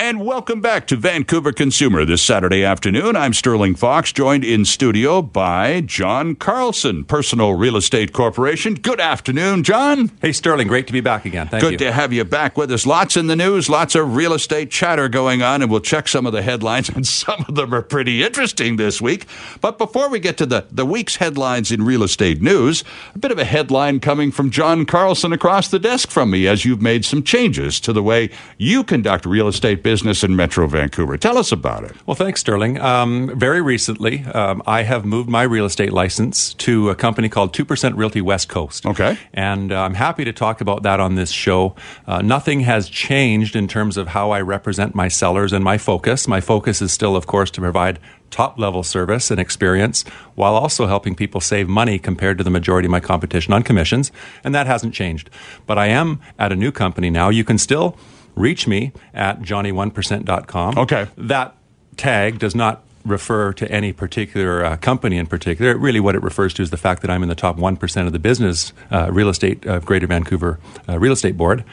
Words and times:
And 0.00 0.24
welcome 0.24 0.60
back 0.60 0.86
to 0.86 0.96
Vancouver 0.96 1.50
Consumer 1.50 2.04
this 2.04 2.22
Saturday 2.22 2.62
afternoon. 2.62 3.16
I'm 3.16 3.34
Sterling 3.34 3.74
Fox, 3.74 4.12
joined 4.12 4.44
in 4.44 4.64
studio 4.64 5.20
by 5.22 5.80
John 5.80 6.36
Carlson, 6.36 7.02
Personal 7.02 7.54
Real 7.54 7.76
Estate 7.76 8.12
Corporation. 8.12 8.74
Good 8.74 9.00
afternoon, 9.00 9.64
John. 9.64 10.12
Hey, 10.22 10.30
Sterling, 10.30 10.68
great 10.68 10.86
to 10.86 10.92
be 10.92 11.00
back 11.00 11.24
again. 11.24 11.48
Thank 11.48 11.62
Good 11.62 11.72
you. 11.72 11.78
to 11.78 11.92
have 11.92 12.12
you 12.12 12.24
back 12.24 12.56
with 12.56 12.70
us. 12.70 12.86
Lots 12.86 13.16
in 13.16 13.26
the 13.26 13.34
news, 13.34 13.68
lots 13.68 13.96
of 13.96 14.14
real 14.14 14.34
estate 14.34 14.70
chatter 14.70 15.08
going 15.08 15.42
on, 15.42 15.62
and 15.62 15.70
we'll 15.70 15.80
check 15.80 16.06
some 16.06 16.26
of 16.26 16.32
the 16.32 16.42
headlines, 16.42 16.88
and 16.94 17.04
some 17.04 17.44
of 17.48 17.56
them 17.56 17.74
are 17.74 17.82
pretty 17.82 18.22
interesting 18.22 18.76
this 18.76 19.02
week. 19.02 19.26
But 19.60 19.78
before 19.78 20.08
we 20.08 20.20
get 20.20 20.36
to 20.36 20.46
the, 20.46 20.64
the 20.70 20.86
week's 20.86 21.16
headlines 21.16 21.72
in 21.72 21.82
real 21.82 22.04
estate 22.04 22.40
news, 22.40 22.84
a 23.16 23.18
bit 23.18 23.32
of 23.32 23.38
a 23.40 23.44
headline 23.44 23.98
coming 23.98 24.30
from 24.30 24.50
John 24.50 24.86
Carlson 24.86 25.32
across 25.32 25.66
the 25.66 25.80
desk 25.80 26.08
from 26.08 26.30
me 26.30 26.46
as 26.46 26.64
you've 26.64 26.80
made 26.80 27.04
some 27.04 27.24
changes 27.24 27.80
to 27.80 27.92
the 27.92 28.02
way 28.02 28.30
you 28.58 28.84
conduct 28.84 29.26
real 29.26 29.48
estate 29.48 29.82
business 29.88 30.22
in 30.22 30.36
Metro 30.36 30.66
Vancouver. 30.66 31.16
Tell 31.16 31.38
us 31.38 31.50
about 31.50 31.82
it. 31.82 31.96
Well, 32.04 32.14
thanks, 32.14 32.40
Sterling. 32.40 32.78
Um, 32.78 33.32
very 33.34 33.62
recently, 33.62 34.22
um, 34.22 34.62
I 34.66 34.82
have 34.82 35.06
moved 35.06 35.30
my 35.30 35.44
real 35.44 35.64
estate 35.64 35.94
license 35.94 36.52
to 36.66 36.90
a 36.90 36.94
company 36.94 37.30
called 37.30 37.54
2% 37.54 37.96
Realty 37.96 38.20
West 38.20 38.50
Coast. 38.50 38.84
Okay. 38.84 39.16
And 39.32 39.72
uh, 39.72 39.80
I'm 39.80 39.94
happy 39.94 40.26
to 40.26 40.32
talk 40.34 40.60
about 40.60 40.82
that 40.82 41.00
on 41.00 41.14
this 41.14 41.30
show. 41.30 41.74
Uh, 42.06 42.20
nothing 42.20 42.60
has 42.60 42.90
changed 42.90 43.56
in 43.56 43.66
terms 43.66 43.96
of 43.96 44.08
how 44.08 44.30
I 44.30 44.42
represent 44.42 44.94
my 44.94 45.08
sellers 45.08 45.54
and 45.54 45.64
my 45.64 45.78
focus. 45.78 46.28
My 46.28 46.42
focus 46.42 46.82
is 46.82 46.92
still, 46.92 47.16
of 47.16 47.26
course, 47.26 47.50
to 47.52 47.62
provide 47.62 47.98
top 48.30 48.58
level 48.58 48.82
service 48.82 49.30
and 49.30 49.40
experience 49.40 50.04
while 50.34 50.54
also 50.54 50.86
helping 50.86 51.14
people 51.14 51.40
save 51.40 51.66
money 51.66 51.98
compared 51.98 52.36
to 52.36 52.44
the 52.44 52.50
majority 52.50 52.84
of 52.84 52.90
my 52.90 53.00
competition 53.00 53.54
on 53.54 53.62
commissions. 53.62 54.12
And 54.44 54.54
that 54.54 54.66
hasn't 54.66 54.92
changed. 54.92 55.30
But 55.66 55.78
I 55.78 55.86
am 55.86 56.20
at 56.38 56.52
a 56.52 56.56
new 56.56 56.72
company 56.72 57.08
now. 57.08 57.30
You 57.30 57.42
can 57.42 57.56
still 57.56 57.96
reach 58.38 58.66
me 58.66 58.92
at 59.12 59.40
johnny1%.com. 59.40 60.78
Okay. 60.78 61.06
That 61.16 61.54
tag 61.96 62.38
does 62.38 62.54
not 62.54 62.84
refer 63.04 63.52
to 63.54 63.70
any 63.70 63.92
particular 63.92 64.64
uh, 64.64 64.76
company 64.76 65.16
in 65.16 65.26
particular. 65.26 65.76
Really, 65.76 66.00
what 66.00 66.14
it 66.14 66.22
refers 66.22 66.54
to 66.54 66.62
is 66.62 66.70
the 66.70 66.76
fact 66.76 67.02
that 67.02 67.10
I'm 67.10 67.22
in 67.22 67.28
the 67.28 67.34
top 67.34 67.56
1% 67.56 68.06
of 68.06 68.12
the 68.12 68.18
business 68.18 68.72
uh, 68.90 69.10
real 69.10 69.28
estate, 69.28 69.64
of 69.66 69.84
Greater 69.84 70.06
Vancouver 70.06 70.58
uh, 70.88 70.98
Real 70.98 71.12
Estate 71.12 71.36
Board. 71.36 71.64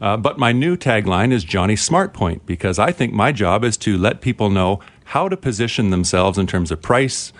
Uh, 0.00 0.16
but 0.16 0.38
my 0.38 0.52
new 0.52 0.76
tagline 0.76 1.32
is 1.32 1.42
Johnny 1.42 1.74
Smart 1.74 2.12
Point 2.12 2.46
because 2.46 2.78
I 2.78 2.92
think 2.92 3.12
my 3.12 3.32
job 3.32 3.64
is 3.64 3.76
to 3.78 3.98
let 3.98 4.20
people 4.20 4.48
know 4.48 4.80
how 5.06 5.28
to 5.28 5.36
position 5.36 5.90
themselves 5.90 6.38
in 6.38 6.46
terms 6.46 6.70
of 6.70 6.80
price, 6.80 7.32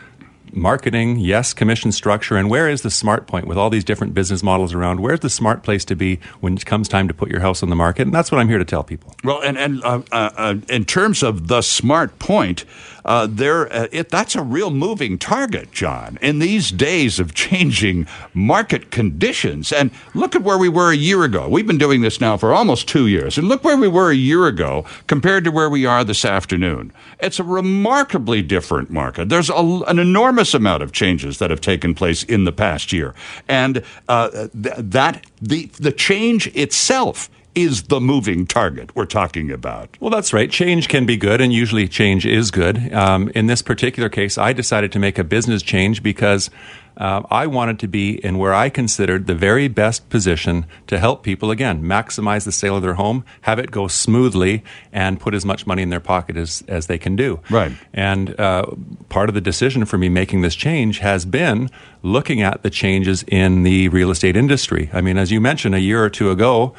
marketing, 0.52 1.18
yes, 1.18 1.52
commission 1.52 1.92
structure, 1.92 2.36
and 2.36 2.50
where 2.50 2.68
is 2.68 2.82
the 2.82 2.90
smart 2.90 3.26
point 3.26 3.46
with 3.46 3.58
all 3.58 3.70
these 3.70 3.84
different 3.84 4.14
business 4.14 4.42
models 4.42 4.74
around? 4.74 5.00
Where's 5.00 5.20
the 5.20 5.30
smart 5.30 5.62
place 5.62 5.84
to 5.86 5.96
be 5.96 6.18
when 6.40 6.54
it 6.54 6.66
comes 6.66 6.88
time 6.88 7.08
to 7.08 7.14
put 7.14 7.30
your 7.30 7.40
house 7.40 7.62
on 7.62 7.68
the 7.68 7.76
market? 7.76 8.02
And 8.02 8.14
that's 8.14 8.30
what 8.30 8.40
I'm 8.40 8.48
here 8.48 8.58
to 8.58 8.64
tell 8.64 8.84
people. 8.84 9.14
Well, 9.24 9.40
and, 9.42 9.58
and 9.58 9.82
uh, 9.82 10.02
uh, 10.12 10.30
uh, 10.36 10.54
in 10.68 10.84
terms 10.84 11.22
of 11.22 11.48
the 11.48 11.62
smart 11.62 12.18
point, 12.18 12.64
uh, 13.04 13.26
there, 13.30 13.72
uh, 13.72 13.88
it, 13.90 14.10
that's 14.10 14.36
a 14.36 14.42
real 14.42 14.70
moving 14.70 15.16
target, 15.18 15.72
John, 15.72 16.18
in 16.20 16.40
these 16.40 16.70
days 16.70 17.18
of 17.18 17.32
changing 17.32 18.06
market 18.34 18.90
conditions. 18.90 19.72
And 19.72 19.90
look 20.12 20.36
at 20.36 20.42
where 20.42 20.58
we 20.58 20.68
were 20.68 20.92
a 20.92 20.96
year 20.96 21.24
ago. 21.24 21.48
We've 21.48 21.66
been 21.66 21.78
doing 21.78 22.02
this 22.02 22.20
now 22.20 22.36
for 22.36 22.52
almost 22.52 22.86
two 22.86 23.06
years. 23.06 23.38
And 23.38 23.48
look 23.48 23.64
where 23.64 23.78
we 23.78 23.88
were 23.88 24.10
a 24.10 24.14
year 24.14 24.46
ago 24.46 24.84
compared 25.06 25.44
to 25.44 25.50
where 25.50 25.70
we 25.70 25.86
are 25.86 26.04
this 26.04 26.24
afternoon. 26.24 26.92
It's 27.18 27.38
a 27.38 27.44
remarkably 27.44 28.42
different 28.42 28.90
market. 28.90 29.30
There's 29.30 29.48
a, 29.48 29.54
an 29.54 29.98
enormous 29.98 30.37
amount 30.54 30.82
of 30.82 30.92
changes 30.92 31.38
that 31.38 31.50
have 31.50 31.60
taken 31.60 31.94
place 31.94 32.22
in 32.22 32.44
the 32.44 32.52
past 32.52 32.92
year. 32.92 33.14
And 33.48 33.82
uh, 34.08 34.48
th- 34.62 34.74
that, 34.78 35.24
the, 35.40 35.66
the 35.78 35.92
change 35.92 36.46
itself 36.56 37.30
is 37.54 37.84
the 37.84 38.00
moving 38.00 38.46
target 38.46 38.94
we're 38.94 39.04
talking 39.04 39.50
about. 39.50 39.96
Well, 40.00 40.10
that's 40.10 40.32
right. 40.32 40.50
Change 40.50 40.88
can 40.88 41.06
be 41.06 41.16
good, 41.16 41.40
and 41.40 41.52
usually 41.52 41.88
change 41.88 42.24
is 42.24 42.50
good. 42.52 42.92
Um, 42.92 43.30
in 43.34 43.46
this 43.46 43.62
particular 43.62 44.08
case, 44.08 44.38
I 44.38 44.52
decided 44.52 44.92
to 44.92 44.98
make 44.98 45.18
a 45.18 45.24
business 45.24 45.62
change 45.62 46.02
because 46.02 46.50
uh, 46.98 47.22
I 47.30 47.46
wanted 47.46 47.78
to 47.78 47.88
be 47.88 48.22
in 48.24 48.38
where 48.38 48.52
I 48.52 48.68
considered 48.68 49.26
the 49.26 49.34
very 49.34 49.68
best 49.68 50.10
position 50.10 50.66
to 50.88 50.98
help 50.98 51.22
people, 51.22 51.50
again, 51.50 51.82
maximize 51.82 52.44
the 52.44 52.52
sale 52.52 52.76
of 52.76 52.82
their 52.82 52.94
home, 52.94 53.24
have 53.42 53.58
it 53.58 53.70
go 53.70 53.86
smoothly, 53.88 54.64
and 54.92 55.20
put 55.20 55.32
as 55.32 55.44
much 55.44 55.66
money 55.66 55.82
in 55.82 55.90
their 55.90 56.00
pocket 56.00 56.36
as, 56.36 56.64
as 56.66 56.88
they 56.88 56.98
can 56.98 57.14
do. 57.14 57.40
Right. 57.48 57.72
And 57.94 58.38
uh, 58.38 58.66
part 59.08 59.28
of 59.28 59.34
the 59.34 59.40
decision 59.40 59.84
for 59.84 59.96
me 59.96 60.08
making 60.08 60.42
this 60.42 60.56
change 60.56 60.98
has 60.98 61.24
been 61.24 61.70
looking 62.02 62.42
at 62.42 62.62
the 62.62 62.70
changes 62.70 63.24
in 63.28 63.62
the 63.62 63.88
real 63.88 64.10
estate 64.10 64.36
industry. 64.36 64.90
I 64.92 65.00
mean, 65.00 65.18
as 65.18 65.30
you 65.30 65.40
mentioned 65.40 65.74
a 65.74 65.80
year 65.80 66.02
or 66.02 66.10
two 66.10 66.30
ago, 66.30 66.74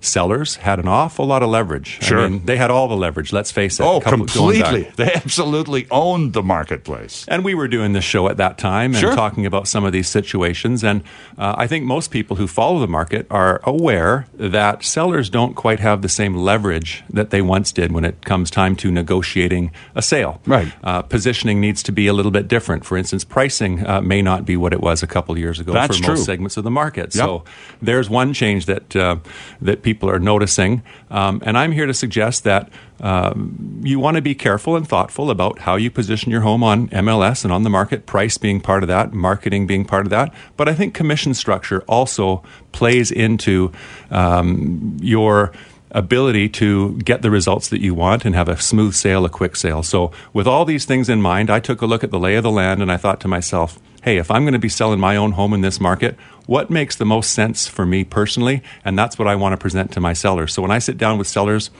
sellers 0.00 0.56
had 0.56 0.78
an 0.78 0.88
awful 0.88 1.26
lot 1.26 1.42
of 1.42 1.48
leverage. 1.50 1.98
Sure. 2.02 2.20
I 2.20 2.28
mean, 2.28 2.44
they 2.46 2.56
had 2.56 2.70
all 2.70 2.88
the 2.88 2.96
leverage, 2.96 3.32
let's 3.32 3.50
face 3.50 3.80
it. 3.80 3.82
Oh, 3.84 3.98
a 3.98 4.00
couple- 4.00 4.26
going 4.26 4.60
back. 4.60 4.64
completely. 4.72 4.92
They 4.96 5.12
absolutely 5.14 5.86
owned 5.90 6.32
the 6.32 6.42
marketplace. 6.42 7.24
And 7.28 7.44
we 7.44 7.54
were 7.54 7.68
doing 7.68 7.92
this 7.92 8.04
show 8.04 8.28
at 8.28 8.36
that 8.38 8.58
time 8.58 8.92
and 8.92 8.98
Sure. 9.00 9.14
talking 9.14 9.46
about 9.46 9.68
some 9.68 9.84
of 9.84 9.92
these 9.92 10.08
situations. 10.08 10.82
And 10.84 11.02
uh, 11.36 11.54
I 11.56 11.66
think 11.66 11.84
most 11.84 12.10
people 12.10 12.36
who 12.36 12.46
follow 12.46 12.78
the 12.80 12.88
market 12.88 13.26
are 13.30 13.60
aware 13.64 14.26
that 14.34 14.84
sellers 14.84 15.30
don't 15.30 15.54
quite 15.54 15.80
have 15.80 16.02
the 16.02 16.08
same 16.08 16.34
leverage 16.34 17.04
that 17.10 17.30
they 17.30 17.42
once 17.42 17.72
did 17.72 17.92
when 17.92 18.04
it 18.04 18.24
comes 18.24 18.50
time 18.50 18.76
to 18.76 18.90
negotiating 18.90 19.70
a 19.94 20.02
sale. 20.02 20.40
Right. 20.46 20.72
Uh, 20.82 21.02
positioning 21.02 21.60
needs 21.60 21.82
to 21.84 21.92
be 21.92 22.06
a 22.06 22.12
little 22.12 22.32
bit 22.32 22.48
different. 22.48 22.84
For 22.84 22.96
instance, 22.96 23.24
pricing 23.24 23.86
uh, 23.86 24.00
may 24.00 24.22
not 24.22 24.44
be 24.44 24.56
what 24.56 24.72
it 24.72 24.80
was 24.80 25.02
a 25.02 25.06
couple 25.06 25.36
years 25.38 25.60
ago 25.60 25.72
That's 25.72 25.96
for 25.96 26.02
true. 26.04 26.14
most 26.14 26.24
segments 26.24 26.56
of 26.56 26.64
the 26.64 26.70
market. 26.70 27.14
Yep. 27.14 27.24
So 27.24 27.44
there's 27.82 28.10
one 28.10 28.32
change 28.32 28.66
that 28.66 28.94
uh, 28.96 29.16
that 29.60 29.82
people 29.88 30.10
are 30.10 30.18
noticing, 30.18 30.82
um, 31.10 31.40
and 31.46 31.56
I'm 31.56 31.72
here 31.72 31.86
to 31.86 31.94
suggest 31.94 32.44
that 32.44 32.68
um, 33.00 33.80
you 33.82 33.98
want 33.98 34.16
to 34.16 34.22
be 34.22 34.34
careful 34.34 34.76
and 34.76 34.86
thoughtful 34.86 35.30
about 35.30 35.60
how 35.60 35.76
you 35.76 35.90
position 35.90 36.30
your 36.30 36.42
home 36.42 36.62
on 36.62 36.88
MLS 36.88 37.42
and 37.42 37.50
on 37.50 37.62
the 37.62 37.70
market. 37.70 38.04
Price 38.04 38.36
being 38.36 38.60
part 38.60 38.82
of 38.82 38.88
that, 38.88 39.14
marketing 39.14 39.66
being 39.66 39.86
part 39.86 40.04
of 40.04 40.10
that, 40.10 40.34
but 40.58 40.68
I 40.68 40.74
think 40.74 40.92
commission 40.92 41.32
structure 41.32 41.80
also 41.88 42.42
plays 42.72 43.10
into 43.10 43.72
um, 44.10 44.98
your 45.00 45.52
ability 45.92 46.50
to 46.50 46.98
get 46.98 47.22
the 47.22 47.30
results 47.30 47.68
that 47.68 47.80
you 47.80 47.94
want 47.94 48.26
and 48.26 48.34
have 48.34 48.50
a 48.50 48.60
smooth 48.60 48.92
sale, 48.92 49.24
a 49.24 49.30
quick 49.30 49.56
sale. 49.56 49.82
So, 49.82 50.12
with 50.34 50.46
all 50.46 50.66
these 50.66 50.84
things 50.84 51.08
in 51.08 51.22
mind, 51.22 51.48
I 51.48 51.60
took 51.60 51.80
a 51.80 51.86
look 51.86 52.04
at 52.04 52.10
the 52.10 52.18
lay 52.18 52.36
of 52.36 52.42
the 52.42 52.50
land 52.50 52.82
and 52.82 52.92
I 52.92 52.98
thought 52.98 53.20
to 53.20 53.28
myself, 53.28 53.80
hey, 54.02 54.18
if 54.18 54.30
I'm 54.30 54.42
going 54.42 54.52
to 54.52 54.58
be 54.58 54.68
selling 54.68 55.00
my 55.00 55.16
own 55.16 55.32
home 55.32 55.54
in 55.54 55.62
this 55.62 55.80
market, 55.80 56.14
what 56.48 56.70
makes 56.70 56.96
the 56.96 57.04
most 57.04 57.34
sense 57.34 57.66
for 57.66 57.84
me 57.84 58.04
personally? 58.04 58.62
And 58.82 58.98
that's 58.98 59.18
what 59.18 59.28
I 59.28 59.34
want 59.34 59.52
to 59.52 59.58
present 59.58 59.92
to 59.92 60.00
my 60.00 60.14
sellers. 60.14 60.54
So, 60.54 60.62
when 60.62 60.70
I 60.70 60.78
sit 60.78 60.96
down 60.96 61.18
with 61.18 61.26
sellers, 61.26 61.70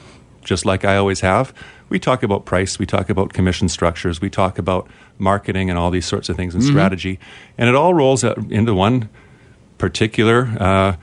just 0.43 0.63
like 0.63 0.85
I 0.85 0.95
always 0.95 1.21
have, 1.21 1.55
we 1.89 1.97
talk 1.97 2.21
about 2.21 2.45
price, 2.45 2.77
we 2.77 2.85
talk 2.85 3.09
about 3.09 3.33
commission 3.33 3.67
structures, 3.67 4.21
we 4.21 4.29
talk 4.29 4.59
about 4.59 4.87
marketing 5.17 5.71
and 5.71 5.79
all 5.79 5.89
these 5.89 6.05
sorts 6.05 6.29
of 6.29 6.35
things 6.35 6.53
and 6.53 6.63
strategy. 6.63 7.19
And 7.57 7.67
it 7.67 7.73
all 7.73 7.95
rolls 7.95 8.23
into 8.23 8.75
one 8.75 9.09
particular 9.79 10.45
uh, 10.59 10.95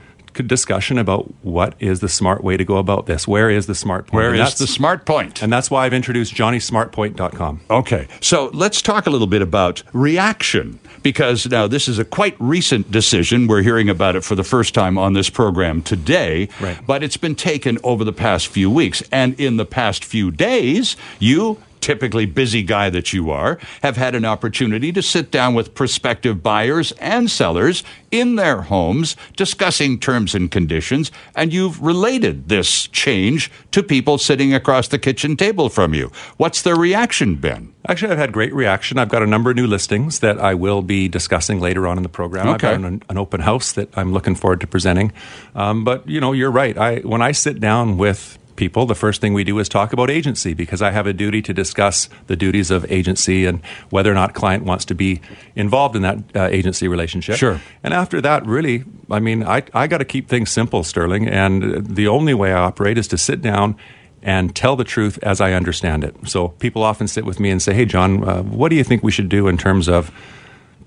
discussion 0.43 0.97
about 0.97 1.33
what 1.43 1.75
is 1.79 1.99
the 1.99 2.09
smart 2.09 2.43
way 2.43 2.57
to 2.57 2.63
go 2.65 2.77
about 2.77 3.05
this. 3.05 3.27
Where 3.27 3.49
is 3.49 3.65
the 3.67 3.75
smart 3.75 4.07
point? 4.07 4.13
Where 4.15 4.27
And 4.31 4.35
is 4.35 4.39
that's- 4.39 4.59
the 4.59 4.67
smart 4.67 5.05
point? 5.05 5.41
And 5.41 5.51
that's 5.51 5.71
why 5.71 5.85
I've 5.85 5.93
introduced 5.93 6.33
johnnysmartpoint.com. 6.35 7.61
Okay, 7.69 8.07
so 8.21 8.49
let's 8.53 8.81
talk 8.81 9.07
a 9.07 9.09
little 9.09 9.27
bit 9.27 9.41
about 9.41 9.83
reaction 9.93 10.79
because 11.03 11.47
now 11.49 11.67
this 11.67 11.87
is 11.87 11.99
a 11.99 12.05
quite 12.05 12.35
recent 12.39 12.91
decision. 12.91 13.47
We're 13.47 13.61
hearing 13.61 13.89
about 13.89 14.15
it 14.15 14.23
for 14.23 14.35
the 14.35 14.43
first 14.43 14.73
time 14.73 14.97
on 14.97 15.13
this 15.13 15.29
program 15.29 15.81
today, 15.81 16.49
Right. 16.59 16.77
but 16.85 17.03
it's 17.03 17.17
been 17.17 17.35
taken 17.35 17.77
over 17.83 18.03
the 18.03 18.13
past 18.13 18.47
few 18.47 18.69
weeks. 18.69 19.03
And 19.11 19.39
in 19.39 19.57
the 19.57 19.65
past 19.65 20.03
few 20.03 20.31
days, 20.31 20.95
you 21.19 21.57
typically 21.81 22.25
busy 22.25 22.63
guy 22.63 22.89
that 22.89 23.13
you 23.13 23.31
are, 23.31 23.57
have 23.81 23.97
had 23.97 24.15
an 24.15 24.25
opportunity 24.25 24.91
to 24.91 25.01
sit 25.01 25.31
down 25.31 25.53
with 25.53 25.73
prospective 25.73 26.43
buyers 26.43 26.91
and 26.93 27.29
sellers 27.29 27.83
in 28.11 28.35
their 28.35 28.63
homes 28.63 29.15
discussing 29.35 29.99
terms 29.99 30.33
and 30.33 30.51
conditions, 30.51 31.11
and 31.35 31.51
you've 31.53 31.81
related 31.81 32.49
this 32.49 32.87
change 32.87 33.51
to 33.71 33.83
people 33.83 34.17
sitting 34.17 34.53
across 34.53 34.87
the 34.87 34.99
kitchen 34.99 35.35
table 35.35 35.69
from 35.69 35.93
you. 35.93 36.11
What's 36.37 36.61
their 36.61 36.75
reaction 36.75 37.35
been? 37.35 37.73
Actually, 37.87 38.11
I've 38.11 38.17
had 38.17 38.33
great 38.33 38.53
reaction. 38.53 38.97
I've 38.97 39.09
got 39.09 39.23
a 39.23 39.27
number 39.27 39.49
of 39.49 39.55
new 39.55 39.67
listings 39.67 40.19
that 40.19 40.39
I 40.39 40.53
will 40.53 40.81
be 40.81 41.07
discussing 41.07 41.59
later 41.59 41.87
on 41.87 41.97
in 41.97 42.03
the 42.03 42.09
program. 42.09 42.47
Okay. 42.47 42.53
I've 42.53 42.81
got 42.81 42.87
an, 42.87 43.03
an 43.07 43.17
open 43.17 43.41
house 43.41 43.71
that 43.73 43.89
I'm 43.97 44.11
looking 44.11 44.35
forward 44.35 44.59
to 44.61 44.67
presenting. 44.67 45.13
Um, 45.55 45.83
but 45.83 46.07
you 46.07 46.19
know, 46.19 46.33
you're 46.33 46.51
right. 46.51 46.77
I 46.77 46.99
when 46.99 47.21
I 47.21 47.31
sit 47.31 47.59
down 47.59 47.97
with 47.97 48.37
people, 48.57 48.85
the 48.85 48.95
first 48.95 49.21
thing 49.21 49.33
we 49.33 49.43
do 49.43 49.57
is 49.59 49.69
talk 49.69 49.93
about 49.93 50.09
agency 50.09 50.53
because 50.53 50.81
I 50.81 50.91
have 50.91 51.07
a 51.07 51.13
duty 51.13 51.41
to 51.43 51.53
discuss 51.53 52.09
the 52.27 52.35
duties 52.35 52.69
of 52.71 52.89
agency 52.91 53.45
and 53.45 53.63
whether 53.89 54.11
or 54.11 54.15
not 54.15 54.33
client 54.33 54.65
wants 54.65 54.83
to 54.85 54.95
be 54.95 55.21
involved 55.55 55.95
in 55.95 56.01
that 56.01 56.17
uh, 56.35 56.47
agency 56.51 56.87
relationship. 56.87 57.37
Sure. 57.37 57.61
And 57.83 57.93
after 57.93 58.19
that, 58.21 58.45
really, 58.45 58.83
I 59.09 59.19
mean, 59.19 59.43
I, 59.43 59.63
I 59.73 59.87
got 59.87 59.99
to 59.99 60.05
keep 60.05 60.27
things 60.27 60.51
simple, 60.51 60.83
Sterling. 60.83 61.27
And 61.29 61.87
the 61.87 62.07
only 62.07 62.33
way 62.33 62.51
I 62.51 62.61
operate 62.61 62.97
is 62.97 63.07
to 63.09 63.17
sit 63.17 63.41
down 63.41 63.77
and 64.21 64.55
tell 64.55 64.75
the 64.75 64.83
truth 64.83 65.19
as 65.21 65.39
I 65.39 65.53
understand 65.53 66.03
it. 66.03 66.15
So 66.25 66.49
people 66.49 66.83
often 66.83 67.07
sit 67.07 67.23
with 67.23 67.39
me 67.39 67.49
and 67.49 67.61
say, 67.61 67.73
"Hey, 67.73 67.85
John, 67.85 68.27
uh, 68.27 68.41
what 68.41 68.69
do 68.69 68.75
you 68.75 68.83
think 68.83 69.03
we 69.03 69.11
should 69.11 69.29
do 69.29 69.47
in 69.47 69.57
terms 69.57 69.87
of?" 69.87 70.11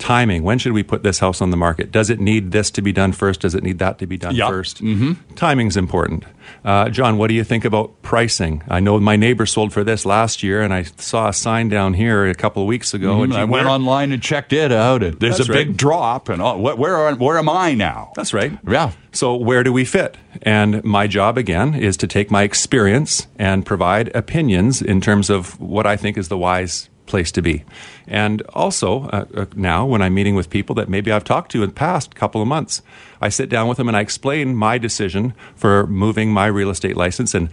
Timing. 0.01 0.43
When 0.43 0.59
should 0.59 0.73
we 0.73 0.83
put 0.83 1.03
this 1.05 1.21
house 1.21 1.41
on 1.41 1.51
the 1.51 1.57
market? 1.57 1.93
Does 1.93 2.11
it 2.11 2.19
need 2.19 2.51
this 2.51 2.71
to 2.73 2.83
be 2.83 2.91
done 2.91 3.13
first? 3.13 3.41
Does 3.41 3.55
it 3.55 3.63
need 3.63 3.79
that 3.79 3.99
to 3.99 4.07
be 4.07 4.17
done 4.17 4.35
yep. 4.35 4.49
1st 4.49 4.81
mm-hmm. 4.83 5.35
Timing's 5.35 5.77
important. 5.77 6.25
Uh, 6.65 6.89
John, 6.89 7.17
what 7.17 7.29
do 7.29 7.35
you 7.35 7.45
think 7.45 7.65
about 7.65 8.03
pricing? 8.03 8.63
I 8.69 8.81
know 8.81 8.99
my 8.99 9.17
neighbor 9.17 9.47
sold 9.47 9.73
for 9.73 9.85
this 9.85 10.05
last 10.05 10.43
year, 10.43 10.63
and 10.63 10.75
I 10.75 10.83
saw 10.83 11.29
a 11.29 11.33
sign 11.33 11.69
down 11.69 11.95
here 11.95 12.27
a 12.27 12.35
couple 12.35 12.63
of 12.63 12.67
weeks 12.67 12.93
ago. 12.93 13.15
Mm-hmm. 13.15 13.33
And 13.33 13.35
I 13.35 13.45
went 13.45 13.67
online 13.67 14.13
and 14.13 14.23
checked 14.23 14.53
it 14.53 14.73
out. 14.73 15.03
And 15.03 15.21
there's 15.21 15.39
That's 15.39 15.49
a 15.49 15.53
right. 15.53 15.67
big 15.67 15.77
drop, 15.77 16.29
and 16.29 16.43
all, 16.43 16.61
where 16.61 16.97
are, 16.97 17.15
where 17.15 17.39
am 17.39 17.49
I 17.49 17.75
now? 17.75 18.13
That's 18.17 18.35
right. 18.35 18.53
Yeah. 18.69 18.93
So 19.13 19.37
where 19.37 19.63
do 19.63 19.73
we 19.73 19.85
fit? 19.85 20.17
And 20.43 20.83
my 20.85 21.07
job 21.07 21.39
again 21.39 21.75
is 21.75 21.97
to 21.99 22.07
take 22.07 22.31
my 22.31 22.43
experience 22.43 23.27
and 23.39 23.67
provide 23.67 24.15
opinions 24.15 24.83
in 24.83 25.01
terms 25.01 25.31
of 25.31 25.59
what 25.61 25.87
I 25.87 25.97
think 25.97 26.17
is 26.17 26.29
the 26.29 26.39
wise 26.39 26.90
place 27.11 27.31
to 27.33 27.43
be. 27.43 27.65
And 28.07 28.43
also, 28.55 29.03
uh, 29.09 29.27
uh, 29.35 29.47
now 29.55 29.85
when 29.85 30.01
I'm 30.01 30.15
meeting 30.15 30.35
with 30.35 30.49
people 30.49 30.75
that 30.77 30.89
maybe 30.89 31.13
I've 31.13 31.25
talked 31.25 31.53
to 31.53 31.63
in 31.63 31.69
the 31.69 31.75
past 31.75 32.15
couple 32.15 32.41
of 32.41 32.49
months, 32.49 32.83
I 33.21 33.29
sit 33.29 33.49
down 33.49 33.69
with 33.69 33.77
them 33.77 33.89
and 33.89 33.97
I 33.97 34.01
explain 34.01 34.55
my 34.55 34.79
decision 34.79 35.35
for 35.55 35.87
moving 35.87 36.33
my 36.33 36.47
real 36.47 36.71
estate 36.71 36.97
license 36.97 37.35
and 37.35 37.51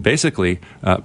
basically 0.00 0.60
uh, 0.82 1.00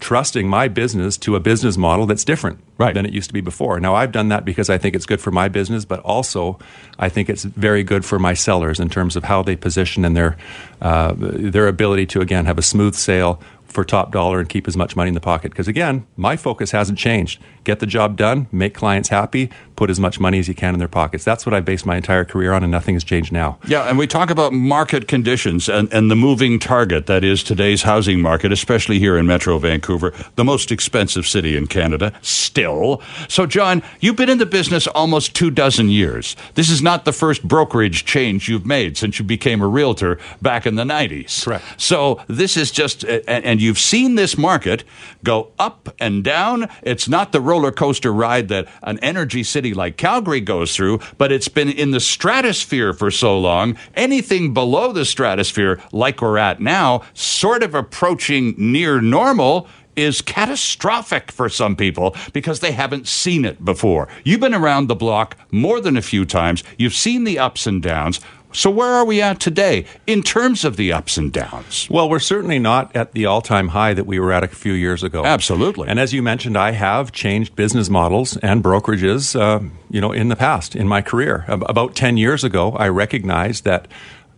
trusting 0.00 0.48
my 0.48 0.68
business 0.68 1.16
to 1.16 1.36
a 1.36 1.40
business 1.40 1.76
model 1.76 2.06
that's 2.06 2.24
different 2.24 2.58
right. 2.78 2.94
than 2.94 3.06
it 3.06 3.12
used 3.12 3.30
to 3.30 3.32
be 3.32 3.40
before. 3.40 3.80
Now, 3.80 3.94
I've 3.94 4.12
done 4.12 4.28
that 4.28 4.44
because 4.44 4.68
I 4.68 4.78
think 4.78 4.94
it's 4.94 5.06
good 5.06 5.20
for 5.20 5.30
my 5.30 5.48
business, 5.48 5.84
but 5.84 6.00
also 6.00 6.58
I 6.98 7.08
think 7.08 7.30
it's 7.30 7.44
very 7.44 7.82
good 7.82 8.04
for 8.04 8.18
my 8.18 8.34
sellers 8.34 8.80
in 8.80 8.88
terms 8.88 9.16
of 9.16 9.24
how 9.24 9.42
they 9.42 9.56
position 9.56 10.04
and 10.04 10.16
their 10.16 10.36
uh, 10.82 11.14
their 11.16 11.68
ability 11.68 12.06
to 12.06 12.20
again 12.20 12.44
have 12.44 12.58
a 12.58 12.62
smooth 12.62 12.94
sale 12.94 13.40
for 13.74 13.84
top 13.84 14.12
dollar 14.12 14.38
and 14.40 14.48
keep 14.48 14.66
as 14.68 14.76
much 14.76 14.96
money 14.96 15.08
in 15.08 15.14
the 15.14 15.20
pocket. 15.20 15.50
Because 15.50 15.68
again, 15.68 16.06
my 16.16 16.36
focus 16.36 16.70
hasn't 16.70 16.98
changed. 16.98 17.42
Get 17.64 17.80
the 17.80 17.86
job 17.86 18.16
done, 18.16 18.46
make 18.52 18.72
clients 18.72 19.08
happy, 19.08 19.50
put 19.76 19.90
as 19.90 19.98
much 19.98 20.20
money 20.20 20.38
as 20.38 20.48
you 20.48 20.54
can 20.54 20.74
in 20.74 20.78
their 20.78 20.88
pockets. 20.88 21.24
That's 21.24 21.44
what 21.44 21.54
I 21.54 21.60
based 21.60 21.86
my 21.86 21.96
entire 21.96 22.24
career 22.24 22.52
on, 22.52 22.62
and 22.62 22.70
nothing 22.70 22.94
has 22.94 23.04
changed 23.04 23.32
now. 23.32 23.58
Yeah, 23.66 23.88
and 23.88 23.98
we 23.98 24.06
talk 24.06 24.30
about 24.30 24.52
market 24.52 25.08
conditions 25.08 25.68
and, 25.68 25.92
and 25.92 26.10
the 26.10 26.16
moving 26.16 26.58
target 26.58 27.06
that 27.06 27.24
is 27.24 27.42
today's 27.42 27.82
housing 27.82 28.20
market, 28.20 28.52
especially 28.52 28.98
here 28.98 29.16
in 29.16 29.26
Metro 29.26 29.58
Vancouver, 29.58 30.12
the 30.36 30.44
most 30.44 30.70
expensive 30.70 31.26
city 31.26 31.56
in 31.56 31.66
Canada, 31.66 32.12
still. 32.22 33.02
So, 33.28 33.46
John, 33.46 33.82
you've 34.00 34.16
been 34.16 34.28
in 34.28 34.38
the 34.38 34.46
business 34.46 34.86
almost 34.86 35.34
two 35.34 35.50
dozen 35.50 35.88
years. 35.88 36.36
This 36.54 36.70
is 36.70 36.82
not 36.82 37.04
the 37.04 37.12
first 37.12 37.46
brokerage 37.46 38.04
change 38.04 38.48
you've 38.48 38.66
made 38.66 38.96
since 38.96 39.18
you 39.18 39.24
became 39.24 39.62
a 39.62 39.66
realtor 39.66 40.18
back 40.40 40.66
in 40.66 40.76
the 40.76 40.84
90s. 40.84 41.44
Correct. 41.44 41.64
So, 41.80 42.20
this 42.28 42.56
is 42.56 42.70
just, 42.70 43.04
and, 43.04 43.44
and 43.44 43.60
you've 43.60 43.78
seen 43.78 44.14
this 44.14 44.38
market 44.38 44.84
go 45.22 45.50
up 45.58 45.94
and 45.98 46.22
down. 46.22 46.68
It's 46.82 47.08
not 47.08 47.32
the 47.32 47.40
roller 47.40 47.72
coaster 47.72 48.12
ride 48.12 48.48
that 48.48 48.68
an 48.82 48.98
energy 49.00 49.42
city 49.42 49.63
like 49.72 49.96
Calgary 49.96 50.40
goes 50.40 50.74
through, 50.76 51.00
but 51.16 51.32
it's 51.32 51.48
been 51.48 51.70
in 51.70 51.92
the 51.92 52.00
stratosphere 52.00 52.92
for 52.92 53.10
so 53.10 53.38
long. 53.38 53.78
Anything 53.94 54.52
below 54.52 54.92
the 54.92 55.04
stratosphere, 55.04 55.80
like 55.92 56.20
we're 56.20 56.38
at 56.38 56.60
now, 56.60 57.02
sort 57.14 57.62
of 57.62 57.74
approaching 57.74 58.54
near 58.58 59.00
normal. 59.00 59.66
Is 59.96 60.20
catastrophic 60.20 61.30
for 61.30 61.48
some 61.48 61.76
people 61.76 62.16
because 62.32 62.58
they 62.58 62.72
haven't 62.72 63.06
seen 63.06 63.44
it 63.44 63.64
before. 63.64 64.08
You've 64.24 64.40
been 64.40 64.52
around 64.52 64.88
the 64.88 64.96
block 64.96 65.36
more 65.52 65.80
than 65.80 65.96
a 65.96 66.02
few 66.02 66.24
times. 66.24 66.64
You've 66.76 66.94
seen 66.94 67.22
the 67.22 67.38
ups 67.38 67.64
and 67.64 67.80
downs. 67.80 68.20
So, 68.54 68.70
where 68.70 68.88
are 68.88 69.04
we 69.04 69.20
at 69.20 69.40
today 69.40 69.84
in 70.06 70.22
terms 70.22 70.64
of 70.64 70.76
the 70.76 70.92
ups 70.92 71.16
and 71.16 71.32
downs? 71.32 71.88
Well, 71.90 72.08
we're 72.08 72.20
certainly 72.20 72.60
not 72.60 72.94
at 72.94 73.10
the 73.10 73.26
all 73.26 73.42
time 73.42 73.68
high 73.68 73.94
that 73.94 74.06
we 74.06 74.20
were 74.20 74.32
at 74.32 74.44
a 74.44 74.48
few 74.48 74.72
years 74.72 75.02
ago. 75.02 75.24
Absolutely. 75.24 75.88
And 75.88 75.98
as 75.98 76.12
you 76.12 76.22
mentioned, 76.22 76.56
I 76.56 76.70
have 76.70 77.10
changed 77.10 77.56
business 77.56 77.90
models 77.90 78.36
and 78.38 78.62
brokerages, 78.62 79.38
uh, 79.38 79.58
you 79.90 80.00
know, 80.00 80.12
in 80.12 80.28
the 80.28 80.36
past, 80.36 80.76
in 80.76 80.86
my 80.86 81.02
career. 81.02 81.44
About 81.48 81.96
10 81.96 82.16
years 82.16 82.44
ago, 82.44 82.70
I 82.72 82.88
recognized 82.88 83.64
that 83.64 83.88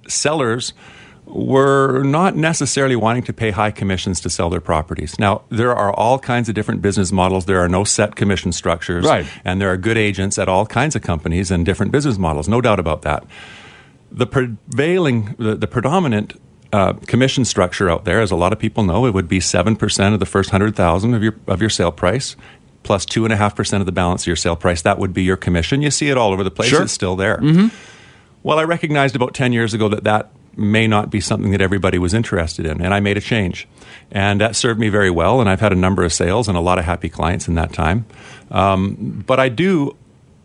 sellers 0.08 0.72
were 1.26 2.02
not 2.02 2.36
necessarily 2.36 2.96
wanting 2.96 3.24
to 3.24 3.32
pay 3.32 3.50
high 3.50 3.70
commissions 3.70 4.20
to 4.20 4.30
sell 4.30 4.48
their 4.48 4.60
properties. 4.60 5.18
Now, 5.18 5.42
there 5.50 5.74
are 5.74 5.92
all 5.92 6.18
kinds 6.18 6.48
of 6.48 6.54
different 6.54 6.80
business 6.80 7.12
models. 7.12 7.44
There 7.46 7.60
are 7.60 7.68
no 7.68 7.84
set 7.84 8.14
commission 8.14 8.52
structures. 8.52 9.04
Right. 9.04 9.26
And 9.44 9.60
there 9.60 9.70
are 9.70 9.76
good 9.76 9.98
agents 9.98 10.38
at 10.38 10.48
all 10.48 10.64
kinds 10.64 10.96
of 10.96 11.02
companies 11.02 11.50
and 11.50 11.66
different 11.66 11.92
business 11.92 12.16
models, 12.16 12.48
no 12.48 12.60
doubt 12.60 12.80
about 12.80 13.02
that. 13.02 13.24
The 14.16 14.26
prevailing, 14.26 15.36
the, 15.38 15.54
the 15.54 15.66
predominant 15.66 16.40
uh, 16.72 16.94
commission 17.06 17.44
structure 17.44 17.88
out 17.88 18.04
there, 18.04 18.20
as 18.20 18.30
a 18.30 18.36
lot 18.36 18.52
of 18.52 18.58
people 18.58 18.82
know, 18.82 19.06
it 19.06 19.14
would 19.14 19.28
be 19.28 19.38
7% 19.38 20.14
of 20.14 20.20
the 20.20 20.26
first 20.26 20.50
100000 20.50 21.14
of 21.14 21.22
your, 21.22 21.36
of 21.46 21.60
your 21.60 21.70
sale 21.70 21.92
price 21.92 22.34
plus 22.82 23.04
2.5% 23.04 23.80
of 23.80 23.86
the 23.86 23.92
balance 23.92 24.22
of 24.22 24.28
your 24.28 24.36
sale 24.36 24.56
price. 24.56 24.80
That 24.82 24.98
would 24.98 25.12
be 25.12 25.24
your 25.24 25.36
commission. 25.36 25.82
You 25.82 25.90
see 25.90 26.08
it 26.08 26.16
all 26.16 26.32
over 26.32 26.44
the 26.44 26.52
place. 26.52 26.70
Sure. 26.70 26.82
It's 26.82 26.92
still 26.92 27.16
there. 27.16 27.38
Mm-hmm. 27.38 27.68
Well, 28.44 28.60
I 28.60 28.62
recognized 28.62 29.16
about 29.16 29.34
10 29.34 29.52
years 29.52 29.74
ago 29.74 29.88
that 29.88 30.04
that 30.04 30.30
may 30.56 30.86
not 30.86 31.10
be 31.10 31.20
something 31.20 31.50
that 31.50 31.60
everybody 31.60 31.98
was 31.98 32.14
interested 32.14 32.64
in, 32.64 32.80
and 32.80 32.94
I 32.94 33.00
made 33.00 33.16
a 33.16 33.20
change. 33.20 33.68
And 34.10 34.40
that 34.40 34.56
served 34.56 34.78
me 34.78 34.88
very 34.88 35.10
well, 35.10 35.40
and 35.40 35.50
I've 35.50 35.60
had 35.60 35.72
a 35.72 35.76
number 35.76 36.04
of 36.04 36.12
sales 36.12 36.48
and 36.48 36.56
a 36.56 36.60
lot 36.60 36.78
of 36.78 36.84
happy 36.84 37.08
clients 37.08 37.48
in 37.48 37.54
that 37.56 37.72
time. 37.72 38.06
Um, 38.52 39.24
but 39.26 39.40
I 39.40 39.48
do 39.48 39.96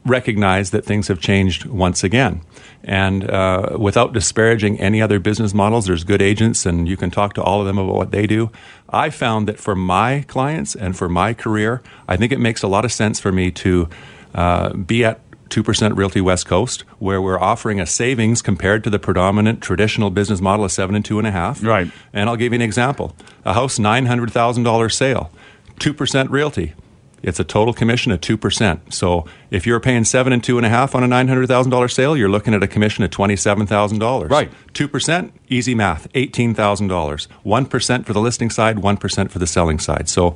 recognize 0.06 0.71
that 0.71 0.86
things 0.86 1.07
have 1.07 1.19
changed 1.19 1.65
once 1.65 2.03
again. 2.03 2.42
And 2.83 3.30
uh, 3.30 3.77
without 3.80 4.13
disparaging 4.13 4.80
any 4.80 5.01
other 5.01 5.19
business 5.19 5.53
models, 5.53 5.86
there's 5.86 6.03
good 6.03 6.21
agents, 6.21 6.65
and 6.65 6.88
you 6.88 6.98
can 6.98 7.12
talk 7.12 7.33
to 7.36 7.44
all 7.44 7.62
of 7.62 7.68
them 7.68 7.77
about 7.77 7.95
what 7.95 8.12
they 8.12 8.25
do. 8.25 8.51
I 8.89 9.12
found 9.12 9.48
that 9.48 9.59
for 9.59 9.75
my 9.75 10.25
clients 10.27 10.75
and 10.75 10.98
for 10.98 11.07
my 11.07 11.33
career, 11.33 11.83
I 12.07 12.18
think 12.18 12.31
it 12.31 12.39
makes 12.39 12.63
a 12.63 12.68
lot 12.68 12.83
of 12.83 12.92
sense 12.92 13.19
for 13.19 13.31
me 13.31 13.51
to 13.51 13.88
uh, 14.33 14.74
be 14.74 15.06
at 15.06 15.19
2% 15.51 15.98
Realty 15.98 16.21
West 16.21 16.47
Coast, 16.47 16.81
where 16.97 17.21
we're 17.21 17.39
offering 17.39 17.80
a 17.80 17.86
savings 17.86 18.42
compared 18.42 18.83
to 18.86 18.89
the 18.89 18.97
predominant 18.97 19.62
traditional 19.62 20.09
business 20.09 20.42
model 20.42 20.65
of 20.65 20.71
7 20.71 20.95
and 20.95 21.06
2.5. 21.06 21.63
Right. 21.63 21.92
And 22.13 22.30
I'll 22.30 22.38
give 22.38 22.54
you 22.54 22.56
an 22.56 22.62
example 22.62 23.15
a 23.45 23.54
house, 23.54 23.77
$900,000 23.77 24.92
sale, 24.92 25.31
2% 25.80 26.30
realty. 26.30 26.74
It's 27.21 27.39
a 27.39 27.44
total 27.44 27.74
commission 27.74 28.12
of 28.12 28.21
2%. 28.21 28.94
So 28.94 29.25
if 29.51 29.68
you're 29.68 29.81
paying 29.81 30.06
7 30.06 30.31
and 30.33 30.42
2.5 30.42 30.95
on 30.95 31.03
a 31.03 31.07
$900,000 31.07 31.92
sale, 31.92 32.15
you're 32.18 32.30
looking 32.30 32.53
at 32.53 32.63
a 32.63 32.68
commission 32.68 33.03
of 33.03 33.12
$27,000. 33.12 34.30
Right. 34.30 34.50
2%, 34.74 35.31
easy 35.50 35.75
math, 35.75 36.12
$18,000. 36.13 37.27
1% 37.45 38.06
for 38.06 38.13
the 38.13 38.21
listing 38.21 38.50
side, 38.50 38.77
1% 38.77 39.30
for 39.30 39.39
the 39.39 39.48
selling 39.48 39.77
side. 39.77 40.07
So 40.07 40.36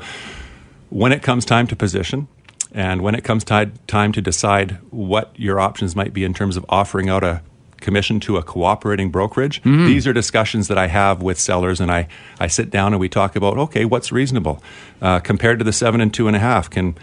when 0.89 1.13
it 1.13 1.23
comes 1.23 1.45
time 1.45 1.65
to 1.67 1.75
position, 1.75 2.27
and 2.73 3.01
when 3.01 3.15
it 3.15 3.23
comes 3.23 3.45
ti- 3.45 3.71
time 3.87 4.11
to 4.11 4.21
decide 4.21 4.79
what 4.91 5.31
your 5.39 5.61
options 5.61 5.95
might 5.95 6.13
be 6.13 6.25
in 6.25 6.33
terms 6.33 6.57
of 6.57 6.65
offering 6.67 7.07
out 7.09 7.23
a 7.23 7.41
commission 7.79 8.19
to 8.19 8.35
a 8.35 8.43
cooperating 8.43 9.11
brokerage, 9.11 9.61
these 9.63 10.05
are 10.07 10.11
discussions 10.13 10.67
that 10.67 10.77
I 10.77 10.87
have 10.87 11.21
with 11.21 11.39
sellers, 11.39 11.79
and 11.79 11.89
I, 11.89 12.07
I 12.39 12.47
sit 12.47 12.69
down 12.69 12.91
and 12.93 12.99
we 12.99 13.07
talk 13.07 13.35
about 13.37 13.57
okay, 13.57 13.85
what's 13.85 14.11
reasonable 14.11 14.61
uh, 15.01 15.19
compared 15.19 15.59
to 15.59 15.65
the 15.65 15.71
seven 15.71 16.01
and 16.01 16.13
two 16.13 16.27
and 16.27 16.35
a 16.35 16.39
half. 16.39 16.69
Can 16.69 16.97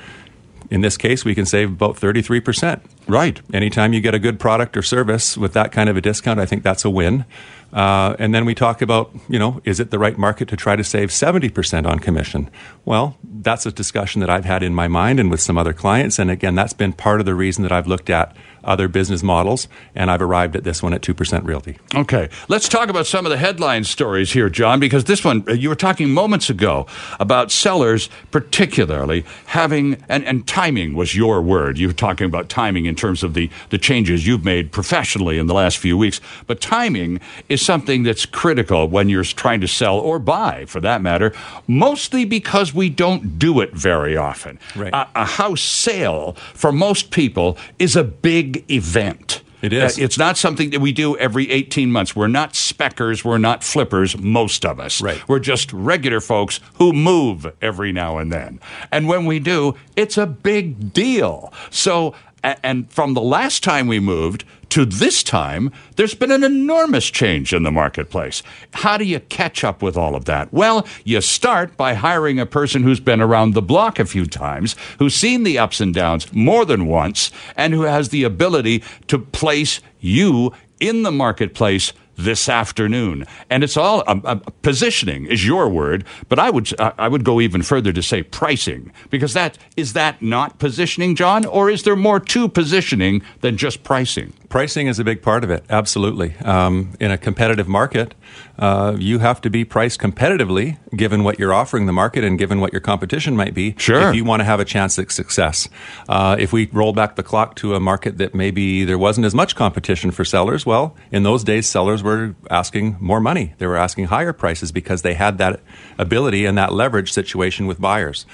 in 0.73 0.81
this 0.81 0.97
case, 0.97 1.23
we 1.23 1.35
can 1.35 1.45
save 1.45 1.71
about 1.71 1.97
33%. 1.97 2.81
Right. 3.07 3.43
Anytime 3.53 3.93
you 3.93 4.01
get 4.01 4.15
a 4.15 4.19
good 4.19 4.41
product 4.41 4.75
or 4.75 4.81
service 4.81 5.37
with 5.37 5.53
that 5.53 5.71
kind 5.71 5.91
of 5.91 5.99
a 5.99 6.01
discount, 6.01 6.41
I 6.41 6.47
think 6.47 6.63
that's 6.63 6.83
a 6.87 6.89
win. 6.89 7.27
Uh, 7.75 8.17
and 8.19 8.35
then 8.35 8.47
we 8.47 8.55
talk 8.55 8.81
about, 8.81 9.15
you 9.29 9.39
know, 9.39 9.61
is 9.65 9.81
it 9.81 9.91
the 9.91 9.99
right 9.99 10.17
market 10.17 10.49
to 10.49 10.57
try 10.57 10.75
to 10.75 10.83
save 10.83 11.11
70% 11.11 11.87
on 11.87 11.99
commission? 11.99 12.49
Well, 12.87 13.19
that's 13.23 13.67
a 13.67 13.73
discussion 13.73 14.23
that 14.23 14.31
I've 14.31 14.47
had 14.47 14.63
in 14.63 14.75
my 14.75 14.89
mind 14.89 15.21
and 15.21 15.31
with 15.31 15.43
some 15.43 15.59
other 15.59 15.75
clients. 15.75 16.19
And 16.19 16.31
again, 16.31 16.55
that's 16.55 16.73
been 16.73 16.95
part 16.95 17.21
of 17.21 17.27
the 17.27 17.35
reason 17.35 17.65
that 17.65 17.73
I've 17.73 17.87
looked 17.87 18.09
at 18.09 18.35
other 18.65 18.89
business 18.89 19.23
models 19.23 19.69
and 19.95 20.11
I've 20.11 20.23
arrived 20.23 20.57
at 20.57 20.65
this 20.65 20.83
one 20.83 20.95
at 20.95 21.03
2% 21.03 21.45
Realty. 21.45 21.79
Okay, 21.95 22.29
let's 22.49 22.69
talk 22.69 22.89
about 22.89 23.07
some 23.07 23.27
of 23.27 23.31
the 23.31 23.37
headline 23.37 23.85
stories 23.85 24.33
here, 24.33 24.49
John, 24.49 24.81
because 24.81 25.05
this 25.05 25.25
one, 25.25 25.45
uh, 25.49 25.53
you 25.53 25.69
were 25.69 25.75
talking 25.75 26.11
moments 26.11 26.51
ago 26.51 26.87
about 27.21 27.51
sellers, 27.51 28.09
particularly 28.31 29.25
having, 29.47 30.03
and, 30.09 30.25
and 30.25 30.47
timing 30.47 30.95
was 30.95 31.15
your 31.15 31.43
word. 31.43 31.79
You 31.79 31.89
were 31.89 31.93
talking 31.93 32.27
about 32.27 32.49
timing 32.49 32.87
in 32.87 32.95
terms 32.95 33.23
of 33.23 33.35
the, 33.35 33.51
the 33.71 33.79
changes 33.79 34.27
you've 34.27 34.45
made 34.45 34.73
professionally 34.73 35.39
in 35.39 35.47
the 35.47 35.55
last 35.55 35.79
few 35.79 35.97
weeks. 35.97 36.21
But 36.47 36.61
timing 36.61 37.21
is 37.49 37.65
something 37.65 38.03
that's 38.03 38.27
critical 38.27 38.89
when 38.89 39.09
you're 39.09 39.25
trying 39.25 39.61
to 39.61 39.69
sell 39.69 39.99
or 39.99 40.19
buy, 40.19 40.65
for 40.67 40.81
that 40.81 41.03
matter, 41.03 41.33
mostly 41.67 42.25
because 42.25 42.75
we 42.75 42.89
don't 42.89 43.39
do 43.39 43.61
it 43.61 43.73
very 43.73 44.17
often. 44.17 44.59
Right. 44.77 44.93
A, 44.93 45.09
a 45.15 45.25
house 45.25 45.63
sale, 45.63 46.35
for 46.55 46.73
most 46.73 47.11
people, 47.11 47.57
is 47.79 47.97
a 47.97 48.05
big 48.05 48.52
event. 48.71 49.43
It 49.63 49.73
is. 49.73 49.99
Uh, 49.99 50.03
it's 50.03 50.19
not 50.19 50.37
something 50.37 50.71
that 50.71 50.81
we 50.81 50.91
do 50.93 51.17
every 51.19 51.51
18 51.51 51.91
months. 51.91 52.17
We're 52.17 52.27
not 52.27 52.57
speckers. 52.57 53.25
We're 53.25 53.39
not 53.39 53.63
flippers, 53.63 54.19
most 54.19 54.67
of 54.67 54.81
us. 54.81 55.01
Right. 55.01 55.27
We're 55.29 55.39
just 55.39 55.73
regular 55.73 56.21
folks 56.21 56.59
who 56.75 56.93
move 56.93 57.51
every 57.63 57.93
now 57.93 58.19
and 58.19 58.33
then. 58.33 58.59
And 58.91 59.07
when 59.07 59.25
we 59.25 59.39
do, 59.39 59.77
it's 59.95 60.19
a 60.19 60.27
big 60.27 60.93
deal. 60.93 61.53
So, 61.71 62.15
and 62.43 62.91
from 62.91 63.15
the 63.15 63.23
last 63.23 63.63
time 63.63 63.87
we 63.87 64.01
moved 64.01 64.45
to 64.73 64.87
this 64.87 65.23
time, 65.23 65.71
there's 65.97 66.15
been 66.15 66.31
an 66.31 66.43
enormous 66.43 67.11
change 67.11 67.53
in 67.53 67.63
the 67.63 67.71
marketplace. 67.71 68.43
How 68.73 68.97
do 68.97 69.05
you 69.05 69.21
catch 69.21 69.65
up 69.65 69.83
with 69.83 69.99
all 69.99 70.15
of 70.15 70.25
that? 70.25 70.51
Well, 70.51 70.87
you 71.05 71.21
start 71.21 71.77
by 71.77 71.93
hiring 71.93 72.41
a 72.41 72.47
person 72.47 72.83
who's 72.83 72.99
been 72.99 73.21
around 73.21 73.53
the 73.53 73.61
block 73.61 73.99
a 73.99 74.07
few 74.07 74.25
times, 74.25 74.75
who's 74.99 75.15
seen 75.15 75.43
the 75.43 75.59
ups 75.59 75.83
and 75.83 75.93
downs 75.93 76.33
more 76.33 76.65
than 76.65 76.87
once, 76.87 77.31
and 77.55 77.75
who 77.75 77.83
has 77.83 78.09
the 78.09 78.25
ability 78.25 78.83
to 79.09 79.19
place 79.19 79.81
you 80.01 80.55
in 80.81 81.03
the 81.03 81.13
marketplace 81.13 81.93
this 82.25 82.49
afternoon. 82.49 83.27
And 83.51 83.65
it's 83.65 83.77
all 83.77 84.03
um, 84.07 84.23
uh, 84.25 84.37
positioning 84.63 85.27
is 85.27 85.47
your 85.47 85.69
word, 85.69 86.05
but 86.29 86.39
I 86.39 86.51
would 86.51 86.79
uh, 86.81 86.93
I 86.99 87.09
would 87.09 87.25
go 87.25 87.41
even 87.41 87.63
further 87.63 87.93
to 87.93 88.03
say 88.03 88.23
pricing 88.23 88.93
because 89.11 89.35
that 89.35 89.59
is 89.77 89.93
that 89.93 90.23
not 90.23 90.59
positioning, 90.59 91.17
John, 91.17 91.45
or 91.45 91.71
is 91.71 91.83
there 91.83 91.97
more 91.97 92.21
to 92.21 92.49
positioning 92.49 93.23
than 93.41 93.57
just 93.57 93.83
pricing? 93.83 94.33
Pricing 94.49 94.87
is 94.87 94.99
a 94.99 95.05
big 95.05 95.23
part 95.23 95.45
of 95.45 95.51
it, 95.51 95.65
absolutely. 95.71 96.35
Um, 96.45 96.93
in 97.01 97.11
a 97.11 97.17
competitive 97.17 97.69
market, 97.69 98.15
uh, 98.59 98.95
you 98.99 99.19
have 99.19 99.41
to 99.41 99.51
be 99.51 99.65
priced 99.65 99.99
competitively 99.99 100.77
given 100.95 101.25
what 101.25 101.39
you're 101.39 101.55
offering 101.55 101.87
the 101.87 101.93
market 101.93 102.23
and 102.23 102.39
given 102.39 102.61
what 102.61 102.71
your 102.71 102.81
competition 102.81 103.35
might 103.35 103.55
be 103.55 103.75
sure. 103.79 104.11
if 104.11 104.15
you 104.15 104.25
want 104.25 104.41
to 104.41 104.45
have 104.45 104.61
a 104.61 104.65
chance 104.65 104.99
at 104.99 105.11
success. 105.11 105.71
Uh, 106.07 106.37
if 106.39 106.53
we 106.53 106.67
roll 106.67 106.93
back 106.93 107.17
the 107.17 107.23
clock 107.23 107.57
to 107.57 107.75
a 107.75 107.81
market 107.81 108.19
that 108.19 108.35
maybe 108.35 108.85
there 108.85 108.99
wasn't 108.99 109.25
as 109.25 109.35
much 109.35 109.57
competition 109.57 110.11
for 110.11 110.25
sellers, 110.25 110.67
well, 110.67 110.95
in 111.11 111.23
those 111.23 111.43
days, 111.43 111.67
sellers 111.67 112.03
were 112.03 112.12
asking 112.51 112.97
more 113.01 113.21
money. 113.21 113.55
They 113.59 113.67
were 113.67 113.77
asking 113.77 114.07
higher 114.07 114.33
prices 114.33 114.73
because 114.73 115.03
they 115.03 115.15
had 115.15 115.39
that 115.39 115.61
ability 115.99 116.45
and 116.45 116.57
that 116.59 116.73
leverage 116.73 117.13
situation 117.13 117.67
with 117.67 117.81
buyers. 117.81 118.27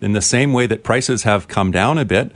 In 0.00 0.12
the 0.12 0.20
same 0.20 0.52
way 0.52 0.66
that 0.66 0.84
prices 0.84 1.22
have 1.22 1.48
come 1.48 1.70
down 1.70 1.98
a 1.98 2.04
bit, 2.04 2.32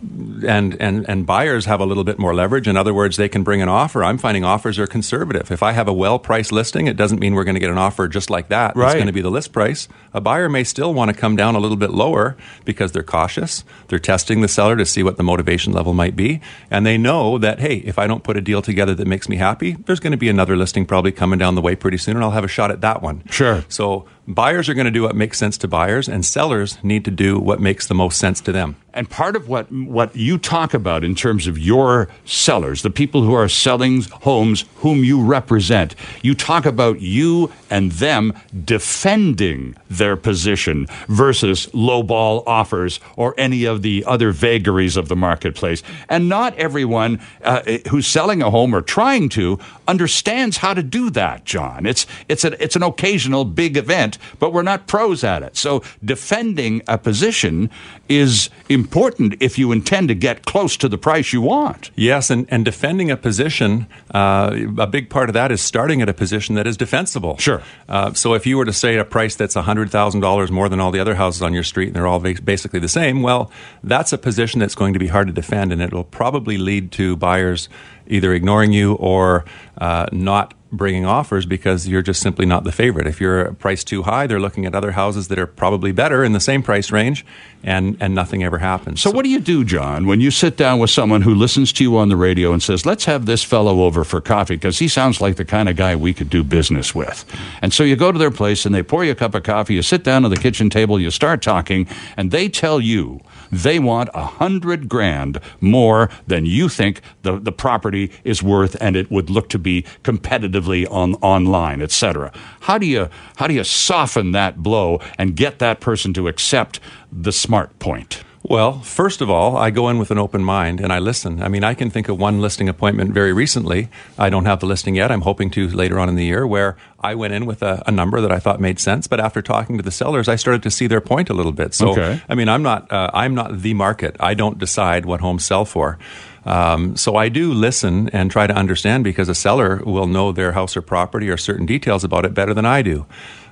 and, 0.00 0.80
and, 0.80 1.08
and 1.08 1.26
buyers 1.26 1.64
have 1.64 1.80
a 1.80 1.86
little 1.86 2.04
bit 2.04 2.18
more 2.18 2.34
leverage. 2.34 2.68
In 2.68 2.76
other 2.76 2.94
words, 2.94 3.16
they 3.16 3.28
can 3.28 3.42
bring 3.42 3.60
an 3.62 3.68
offer. 3.68 4.04
I'm 4.04 4.18
finding 4.18 4.44
offers 4.44 4.78
are 4.78 4.86
conservative. 4.86 5.50
If 5.50 5.62
I 5.62 5.72
have 5.72 5.88
a 5.88 5.92
well 5.92 6.18
priced 6.18 6.52
listing, 6.52 6.86
it 6.86 6.96
doesn't 6.96 7.18
mean 7.18 7.34
we're 7.34 7.44
going 7.44 7.56
to 7.56 7.60
get 7.60 7.70
an 7.70 7.78
offer 7.78 8.06
just 8.08 8.30
like 8.30 8.48
that. 8.48 8.76
Right. 8.76 8.88
It's 8.88 8.94
going 8.94 9.08
to 9.08 9.12
be 9.12 9.20
the 9.20 9.30
list 9.30 9.52
price. 9.52 9.88
A 10.14 10.20
buyer 10.20 10.48
may 10.48 10.64
still 10.64 10.94
want 10.94 11.10
to 11.10 11.16
come 11.16 11.36
down 11.36 11.56
a 11.56 11.58
little 11.58 11.76
bit 11.76 11.90
lower 11.90 12.36
because 12.64 12.92
they're 12.92 13.02
cautious. 13.02 13.64
They're 13.88 13.98
testing 13.98 14.40
the 14.40 14.48
seller 14.48 14.76
to 14.76 14.86
see 14.86 15.02
what 15.02 15.16
the 15.16 15.24
motivation 15.24 15.72
level 15.72 15.94
might 15.94 16.14
be. 16.14 16.40
And 16.70 16.86
they 16.86 16.98
know 16.98 17.38
that, 17.38 17.58
hey, 17.58 17.76
if 17.78 17.98
I 17.98 18.06
don't 18.06 18.22
put 18.22 18.36
a 18.36 18.40
deal 18.40 18.62
together 18.62 18.94
that 18.94 19.06
makes 19.06 19.28
me 19.28 19.36
happy, 19.36 19.72
there's 19.72 20.00
going 20.00 20.12
to 20.12 20.18
be 20.18 20.28
another 20.28 20.56
listing 20.56 20.86
probably 20.86 21.12
coming 21.12 21.38
down 21.38 21.54
the 21.54 21.62
way 21.62 21.74
pretty 21.74 21.98
soon, 21.98 22.16
and 22.16 22.24
I'll 22.24 22.30
have 22.30 22.44
a 22.44 22.48
shot 22.48 22.70
at 22.70 22.80
that 22.82 23.02
one. 23.02 23.22
Sure. 23.30 23.64
So 23.68 24.06
buyers 24.28 24.68
are 24.68 24.74
going 24.74 24.84
to 24.84 24.90
do 24.90 25.02
what 25.02 25.16
makes 25.16 25.38
sense 25.38 25.56
to 25.58 25.68
buyers, 25.68 26.08
and 26.08 26.24
sellers 26.24 26.78
need 26.84 27.04
to 27.06 27.10
do 27.10 27.38
what 27.38 27.60
makes 27.60 27.86
the 27.86 27.94
most 27.94 28.18
sense 28.18 28.40
to 28.42 28.52
them. 28.52 28.76
And 28.94 29.08
part 29.08 29.36
of 29.36 29.48
what 29.48 29.70
what 29.70 30.16
you 30.16 30.38
talk 30.38 30.74
about 30.74 31.04
in 31.04 31.14
terms 31.14 31.46
of 31.46 31.56
your 31.56 32.08
sellers, 32.24 32.82
the 32.82 32.90
people 32.90 33.22
who 33.22 33.32
are 33.32 33.48
selling 33.48 34.02
homes 34.02 34.64
whom 34.76 35.04
you 35.04 35.22
represent, 35.22 35.94
you 36.22 36.34
talk 36.34 36.66
about 36.66 37.00
you 37.00 37.52
and 37.70 37.92
them 37.92 38.32
defending 38.64 39.76
their 39.88 40.16
position 40.16 40.86
versus 41.06 41.66
lowball 41.68 42.42
offers 42.46 42.98
or 43.16 43.34
any 43.38 43.64
of 43.64 43.82
the 43.82 44.04
other 44.04 44.32
vagaries 44.32 44.96
of 44.96 45.08
the 45.08 45.16
marketplace. 45.16 45.82
And 46.08 46.28
not 46.28 46.56
everyone 46.56 47.20
uh, 47.44 47.62
who's 47.90 48.06
selling 48.06 48.42
a 48.42 48.50
home 48.50 48.74
or 48.74 48.82
trying 48.82 49.28
to 49.30 49.60
understands 49.86 50.58
how 50.58 50.74
to 50.74 50.82
do 50.82 51.10
that, 51.10 51.44
John. 51.44 51.86
It's 51.86 52.06
it's 52.28 52.44
an 52.44 52.56
it's 52.58 52.76
an 52.76 52.82
occasional 52.82 53.44
big 53.44 53.76
event, 53.76 54.17
but 54.38 54.52
we're 54.52 54.62
not 54.62 54.86
pros 54.86 55.24
at 55.24 55.42
it. 55.42 55.56
So 55.56 55.82
defending 56.04 56.82
a 56.86 56.98
position 56.98 57.70
is 58.08 58.50
important 58.68 59.34
if 59.40 59.58
you 59.58 59.72
intend 59.72 60.08
to 60.08 60.14
get 60.14 60.44
close 60.44 60.76
to 60.78 60.88
the 60.88 60.98
price 60.98 61.32
you 61.32 61.42
want. 61.42 61.90
Yes, 61.94 62.30
and, 62.30 62.46
and 62.50 62.64
defending 62.64 63.10
a 63.10 63.16
position, 63.16 63.86
uh, 64.14 64.56
a 64.78 64.86
big 64.86 65.10
part 65.10 65.28
of 65.28 65.34
that 65.34 65.52
is 65.52 65.60
starting 65.60 66.02
at 66.02 66.08
a 66.08 66.14
position 66.14 66.54
that 66.54 66.66
is 66.66 66.76
defensible. 66.76 67.36
Sure. 67.38 67.62
Uh, 67.88 68.12
so 68.14 68.34
if 68.34 68.46
you 68.46 68.56
were 68.56 68.64
to 68.64 68.72
say 68.72 68.96
a 68.96 69.04
price 69.04 69.34
that's 69.36 69.54
$100,000 69.54 70.50
more 70.50 70.68
than 70.68 70.80
all 70.80 70.90
the 70.90 71.00
other 71.00 71.14
houses 71.14 71.42
on 71.42 71.52
your 71.52 71.62
street 71.62 71.88
and 71.88 71.96
they're 71.96 72.06
all 72.06 72.20
basically 72.20 72.80
the 72.80 72.88
same, 72.88 73.22
well, 73.22 73.50
that's 73.82 74.12
a 74.12 74.18
position 74.18 74.60
that's 74.60 74.74
going 74.74 74.92
to 74.92 74.98
be 74.98 75.08
hard 75.08 75.26
to 75.26 75.32
defend 75.32 75.72
and 75.72 75.82
it 75.82 75.92
will 75.92 76.04
probably 76.04 76.58
lead 76.58 76.92
to 76.92 77.16
buyers 77.16 77.68
either 78.08 78.32
ignoring 78.32 78.72
you 78.72 78.94
or 78.94 79.44
uh, 79.78 80.06
not 80.12 80.54
bringing 80.70 81.04
offers 81.04 81.46
because 81.46 81.88
you're 81.88 82.02
just 82.02 82.20
simply 82.20 82.46
not 82.46 82.62
the 82.62 82.72
favorite. 82.72 83.06
If 83.06 83.20
you're 83.20 83.52
priced 83.54 83.88
too 83.88 84.04
high, 84.04 84.26
they're 84.26 84.40
looking 84.40 84.64
at 84.66 84.74
other 84.74 84.92
houses 84.92 85.28
that 85.28 85.38
are 85.38 85.46
probably 85.46 85.92
better 85.92 86.22
in 86.22 86.32
the 86.32 86.40
same 86.40 86.62
price 86.62 86.92
range, 86.92 87.26
and, 87.64 87.96
and 88.00 88.14
nothing 88.14 88.44
ever 88.44 88.58
happens. 88.58 89.00
So, 89.00 89.08
so, 89.08 89.16
what 89.16 89.22
do 89.22 89.30
you 89.30 89.40
do, 89.40 89.64
John, 89.64 90.06
when 90.06 90.20
you 90.20 90.30
sit 90.30 90.58
down 90.58 90.80
with 90.80 90.90
someone 90.90 91.22
who 91.22 91.34
listens 91.34 91.72
to 91.72 91.82
you 91.82 91.96
on 91.96 92.10
the 92.10 92.16
radio 92.16 92.52
and 92.52 92.62
says, 92.62 92.84
let's 92.84 93.06
have 93.06 93.24
this 93.24 93.42
fellow 93.42 93.80
over 93.84 94.04
for 94.04 94.20
coffee 94.20 94.56
because 94.56 94.78
he 94.78 94.86
sounds 94.86 95.18
like 95.22 95.36
the 95.36 95.46
kind 95.46 95.66
of 95.66 95.76
guy 95.76 95.96
we 95.96 96.12
could 96.12 96.28
do 96.28 96.44
business 96.44 96.94
with? 96.94 97.24
And 97.62 97.72
so 97.72 97.84
you 97.84 97.96
go 97.96 98.12
to 98.12 98.18
their 98.18 98.30
place 98.30 98.66
and 98.66 98.74
they 98.74 98.82
pour 98.82 99.02
you 99.02 99.12
a 99.12 99.14
cup 99.14 99.34
of 99.34 99.44
coffee, 99.44 99.72
you 99.72 99.80
sit 99.80 100.04
down 100.04 100.26
at 100.26 100.28
the 100.28 100.36
kitchen 100.36 100.68
table, 100.68 101.00
you 101.00 101.10
start 101.10 101.40
talking, 101.40 101.88
and 102.18 102.30
they 102.30 102.50
tell 102.50 102.82
you 102.82 103.22
they 103.50 103.78
want 103.78 104.10
a 104.14 104.24
hundred 104.24 104.88
grand 104.88 105.40
more 105.60 106.10
than 106.26 106.46
you 106.46 106.68
think 106.68 107.00
the, 107.22 107.38
the 107.38 107.52
property 107.52 108.10
is 108.24 108.42
worth 108.42 108.76
and 108.80 108.96
it 108.96 109.10
would 109.10 109.30
look 109.30 109.48
to 109.50 109.58
be 109.58 109.82
competitively 110.02 110.90
on 110.90 111.14
online, 111.16 111.82
etc. 111.82 112.32
How 112.60 112.78
do 112.78 112.86
you 112.86 113.08
how 113.36 113.46
do 113.46 113.54
you 113.54 113.64
soften 113.64 114.32
that 114.32 114.62
blow 114.62 115.00
and 115.18 115.36
get 115.36 115.58
that 115.58 115.80
person 115.80 116.12
to 116.14 116.28
accept 116.28 116.80
the 117.10 117.32
smart 117.32 117.78
point? 117.78 118.22
Well, 118.48 118.80
first 118.80 119.20
of 119.20 119.28
all, 119.28 119.58
I 119.58 119.68
go 119.68 119.90
in 119.90 119.98
with 119.98 120.10
an 120.10 120.16
open 120.16 120.42
mind 120.42 120.80
and 120.80 120.90
I 120.90 121.00
listen. 121.00 121.42
I 121.42 121.48
mean, 121.48 121.64
I 121.64 121.74
can 121.74 121.90
think 121.90 122.08
of 122.08 122.18
one 122.18 122.40
listing 122.40 122.66
appointment 122.66 123.12
very 123.12 123.30
recently. 123.30 123.90
I 124.18 124.30
don't 124.30 124.46
have 124.46 124.60
the 124.60 124.66
listing 124.66 124.94
yet. 124.94 125.12
I'm 125.12 125.20
hoping 125.20 125.50
to 125.50 125.68
later 125.68 126.00
on 126.00 126.08
in 126.08 126.14
the 126.14 126.24
year 126.24 126.46
where 126.46 126.74
I 126.98 127.14
went 127.14 127.34
in 127.34 127.44
with 127.44 127.62
a, 127.62 127.82
a 127.86 127.90
number 127.90 128.22
that 128.22 128.32
I 128.32 128.38
thought 128.38 128.58
made 128.58 128.80
sense. 128.80 129.06
But 129.06 129.20
after 129.20 129.42
talking 129.42 129.76
to 129.76 129.82
the 129.82 129.90
sellers, 129.90 130.28
I 130.28 130.36
started 130.36 130.62
to 130.62 130.70
see 130.70 130.86
their 130.86 131.02
point 131.02 131.28
a 131.28 131.34
little 131.34 131.52
bit. 131.52 131.74
So, 131.74 131.90
okay. 131.90 132.22
I 132.26 132.34
mean, 132.34 132.48
I'm 132.48 132.62
not, 132.62 132.90
uh, 132.90 133.10
I'm 133.12 133.34
not 133.34 133.60
the 133.60 133.74
market. 133.74 134.16
I 134.18 134.32
don't 134.32 134.58
decide 134.58 135.04
what 135.04 135.20
homes 135.20 135.44
sell 135.44 135.66
for. 135.66 135.98
Um, 136.46 136.96
so 136.96 137.16
I 137.16 137.28
do 137.28 137.52
listen 137.52 138.08
and 138.10 138.30
try 138.30 138.46
to 138.46 138.54
understand 138.54 139.04
because 139.04 139.28
a 139.28 139.34
seller 139.34 139.82
will 139.84 140.06
know 140.06 140.32
their 140.32 140.52
house 140.52 140.74
or 140.74 140.80
property 140.80 141.28
or 141.28 141.36
certain 141.36 141.66
details 141.66 142.02
about 142.02 142.24
it 142.24 142.32
better 142.32 142.54
than 142.54 142.64
I 142.64 142.80
do. 142.80 143.04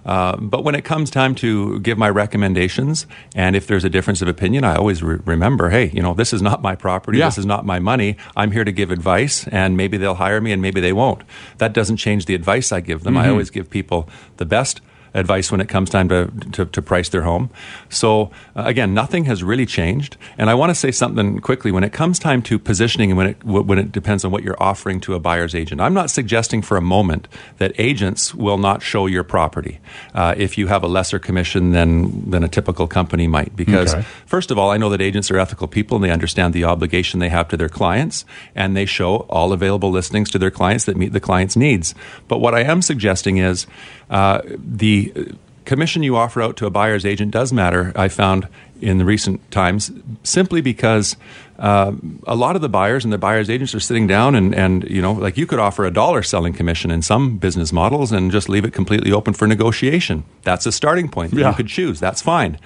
Uh, 0.07 0.37
but 0.37 0.63
when 0.63 0.77
it 0.77 0.85
comes 0.85 1.11
time 1.11 1.35
to 1.35 1.81
give 1.81 1.99
my 1.99 2.09
recommendations, 2.09 3.07
and 3.35 3.57
if 3.57 3.67
there's 3.67 3.85
a 3.85 3.91
difference 3.91 4.23
of 4.23 4.29
opinion, 4.29 4.63
I 4.63 4.77
always 4.77 5.03
re- 5.03 5.19
remember, 5.25 5.69
hey, 5.69 5.91
you 5.93 6.01
know, 6.01 6.15
this 6.15 6.33
is 6.33 6.41
not 6.41 6.63
my 6.63 6.77
property, 6.77 7.19
yeah. 7.19 7.27
this 7.27 7.39
is 7.39 7.47
not 7.47 7.67
my 7.67 7.81
money. 7.81 8.17
I'm 8.37 8.53
here 8.53 8.65
to 8.65 8.73
give 8.73 8.93
advice, 8.93 9.49
and 9.49 9.77
maybe 9.77 9.97
they'll 9.97 10.15
hire 10.15 10.41
me, 10.41 10.53
and 10.53 10.63
maybe 10.63 10.81
they 10.81 10.93
won't. 10.93 11.23
That 11.59 11.73
doesn't 11.73 11.97
change 11.97 12.27
the 12.27 12.37
advice 12.37 12.71
I 12.71 12.81
give 12.81 13.03
them. 13.03 13.15
Mm-hmm. 13.15 13.25
I 13.25 13.31
always 13.31 13.51
give 13.51 13.69
people 13.69 14.09
the 14.37 14.47
best 14.47 14.81
advice 15.15 15.51
when 15.51 15.61
it 15.61 15.69
comes 15.69 15.91
time 15.91 16.09
to, 16.09 16.31
to, 16.53 16.67
to 16.67 16.83
price 16.83 17.09
their 17.09 17.23
home. 17.23 17.51
So, 17.89 18.31
uh, 18.55 18.65
again, 18.67 18.95
nothing 18.95 19.25
has 19.25 19.43
really 19.43 19.67
changed. 19.67 20.17
And 20.39 20.51
I 20.51 20.55
want 20.55 20.71
to 20.71 20.75
say 20.75 20.91
something 20.91 21.41
quickly. 21.41 21.71
When 21.73 21.85
it 21.85 21.93
comes 21.93 22.19
time 22.19 22.43
to 22.43 22.59
positioning 22.59 23.11
and 23.11 23.19
when 23.19 23.27
it, 23.29 23.45
when 23.45 23.79
it 23.79 23.93
depends 23.93 24.25
on 24.25 24.31
what 24.31 24.43
you're 24.43 24.61
offering 24.63 25.01
to 25.01 25.15
a 25.15 25.21
buyer's 25.21 25.55
agent, 25.55 25.81
I'm 25.81 25.95
not 25.95 26.11
suggesting 26.11 26.63
for 26.63 26.77
a 26.77 26.83
moment 26.83 27.29
that 27.59 27.73
agents 27.79 28.35
will 28.35 28.59
not 28.59 28.83
show 28.83 29.07
your 29.07 29.25
property 29.25 29.81
uh, 30.15 30.35
if 30.37 30.59
you 30.59 30.67
have 30.67 30.83
a 30.83 30.89
lesser 30.89 31.19
commission 31.19 31.73
than, 31.73 32.31
than 32.31 32.45
a 32.45 32.49
typical 32.49 32.87
company 32.87 33.27
might. 33.27 33.57
Because, 33.57 33.95
okay. 33.95 34.05
first 34.27 34.51
of 34.51 34.59
all, 34.59 34.71
I 34.71 34.77
know 34.77 34.91
that 34.91 35.01
agents 35.01 35.31
are 35.31 35.39
ethical 35.39 35.69
people 35.69 35.97
and 35.97 36.05
they 36.05 36.11
understand 36.11 36.55
the 36.55 36.65
obligation 36.65 37.21
they 37.21 37.29
have 37.29 37.49
to 37.49 37.57
their 37.57 37.69
clients 37.69 38.25
and 38.55 38.77
they 38.77 38.87
show 38.87 39.27
all 39.29 39.53
available 39.53 39.91
listings 39.91 40.31
to 40.31 40.39
their 40.39 40.51
clients 40.51 40.85
that 40.85 40.97
meet 40.97 41.13
the 41.13 41.21
client's 41.21 41.57
needs. 41.57 41.95
But 42.29 42.39
what 42.39 42.55
I 42.55 42.63
am 42.63 42.83
suggesting 42.83 43.39
is 43.39 43.67
uh, 44.11 44.41
the 44.45 45.33
commission 45.65 46.03
you 46.03 46.17
offer 46.17 46.41
out 46.41 46.57
to 46.57 46.67
a 46.67 46.71
buyer's 46.71 47.05
agent 47.05 47.33
does 47.33 47.53
matter, 47.53 47.93
I 47.97 48.09
found 48.09 48.49
in 48.81 48.99
the 48.99 49.05
recent 49.05 49.51
times, 49.51 49.91
simply 50.23 50.61
because 50.61 51.17
uh, 51.59 51.93
a 52.27 52.37
lot 52.37 52.57
of 52.57 52.63
the 52.63 52.69
buyers 52.69 53.05
and 53.05 53.13
the 53.13 53.19
buyer's 53.19 53.49
agents 53.49 53.75
are 53.75 53.81
sitting 53.81 54.07
down 54.07 54.35
and, 54.35 54.55
and, 54.55 54.85
you 54.85 55.01
know, 55.01 55.13
like 55.13 55.37
you 55.37 55.47
could 55.47 55.59
offer 55.59 55.85
a 55.85 55.91
dollar 55.91 56.23
selling 56.23 56.53
commission 56.53 56.91
in 56.91 57.03
some 57.03 57.39
business 57.39 57.73
models 57.73 58.13
and 58.13 58.31
just 58.31 58.49
leave 58.49 58.65
it 58.65 58.73
completely 58.73 59.13
open 59.13 59.35
for 59.35 59.47
negotiation. 59.49 60.25
That's 60.43 60.67
a 60.67 60.73
starting 60.73 61.09
point 61.09 61.33
that 61.33 61.41
yeah. 61.41 61.49
you 61.51 61.57
could 61.57 61.69
choose. 61.69 61.99
That's 61.99 62.21
fine. 62.21 62.59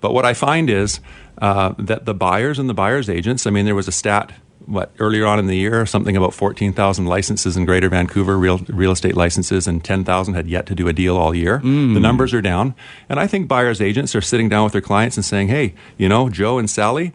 But 0.00 0.14
what 0.14 0.24
I 0.24 0.34
find 0.34 0.70
is 0.70 1.00
uh, 1.38 1.74
that 1.78 2.04
the 2.04 2.14
buyers 2.14 2.58
and 2.58 2.68
the 2.68 2.74
buyer's 2.74 3.10
agents, 3.10 3.46
I 3.46 3.50
mean, 3.50 3.64
there 3.64 3.74
was 3.74 3.88
a 3.88 3.92
stat 3.92 4.32
what 4.66 4.92
earlier 4.98 5.26
on 5.26 5.38
in 5.38 5.46
the 5.46 5.56
year, 5.56 5.84
something 5.86 6.16
about 6.16 6.34
fourteen 6.34 6.72
thousand 6.72 7.06
licenses 7.06 7.56
in 7.56 7.64
Greater 7.64 7.88
Vancouver, 7.88 8.38
real 8.38 8.58
real 8.68 8.92
estate 8.92 9.16
licenses, 9.16 9.66
and 9.66 9.84
ten 9.84 10.04
thousand 10.04 10.34
had 10.34 10.46
yet 10.48 10.66
to 10.66 10.74
do 10.74 10.88
a 10.88 10.92
deal 10.92 11.16
all 11.16 11.34
year. 11.34 11.60
Mm. 11.60 11.94
The 11.94 12.00
numbers 12.00 12.34
are 12.34 12.42
down, 12.42 12.74
and 13.08 13.20
I 13.20 13.26
think 13.26 13.48
buyers 13.48 13.80
agents 13.80 14.14
are 14.14 14.20
sitting 14.20 14.48
down 14.48 14.64
with 14.64 14.72
their 14.72 14.80
clients 14.80 15.16
and 15.16 15.24
saying, 15.24 15.48
"Hey, 15.48 15.74
you 15.96 16.08
know, 16.08 16.28
Joe 16.28 16.58
and 16.58 16.68
Sally." 16.68 17.12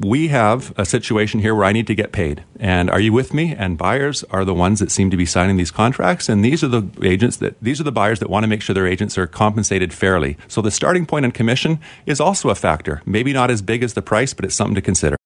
We 0.00 0.28
have 0.28 0.72
a 0.78 0.84
situation 0.84 1.40
here 1.40 1.56
where 1.56 1.64
I 1.64 1.72
need 1.72 1.88
to 1.88 1.94
get 1.94 2.12
paid. 2.12 2.44
And 2.60 2.88
are 2.88 3.00
you 3.00 3.12
with 3.12 3.34
me? 3.34 3.52
And 3.52 3.76
buyers 3.76 4.22
are 4.30 4.44
the 4.44 4.54
ones 4.54 4.78
that 4.78 4.92
seem 4.92 5.10
to 5.10 5.16
be 5.16 5.26
signing 5.26 5.56
these 5.56 5.72
contracts. 5.72 6.28
And 6.28 6.44
these 6.44 6.62
are 6.62 6.68
the 6.68 6.88
agents 7.02 7.38
that, 7.38 7.56
these 7.60 7.80
are 7.80 7.82
the 7.82 7.90
buyers 7.90 8.20
that 8.20 8.30
want 8.30 8.44
to 8.44 8.48
make 8.48 8.62
sure 8.62 8.74
their 8.74 8.86
agents 8.86 9.18
are 9.18 9.26
compensated 9.26 9.92
fairly. 9.92 10.36
So 10.46 10.62
the 10.62 10.70
starting 10.70 11.04
point 11.04 11.24
on 11.24 11.32
commission 11.32 11.80
is 12.06 12.20
also 12.20 12.48
a 12.48 12.54
factor. 12.54 13.02
Maybe 13.06 13.32
not 13.32 13.50
as 13.50 13.60
big 13.60 13.82
as 13.82 13.94
the 13.94 14.02
price, 14.02 14.34
but 14.34 14.44
it's 14.44 14.54
something 14.54 14.76
to 14.76 14.80
consider. 14.80 15.16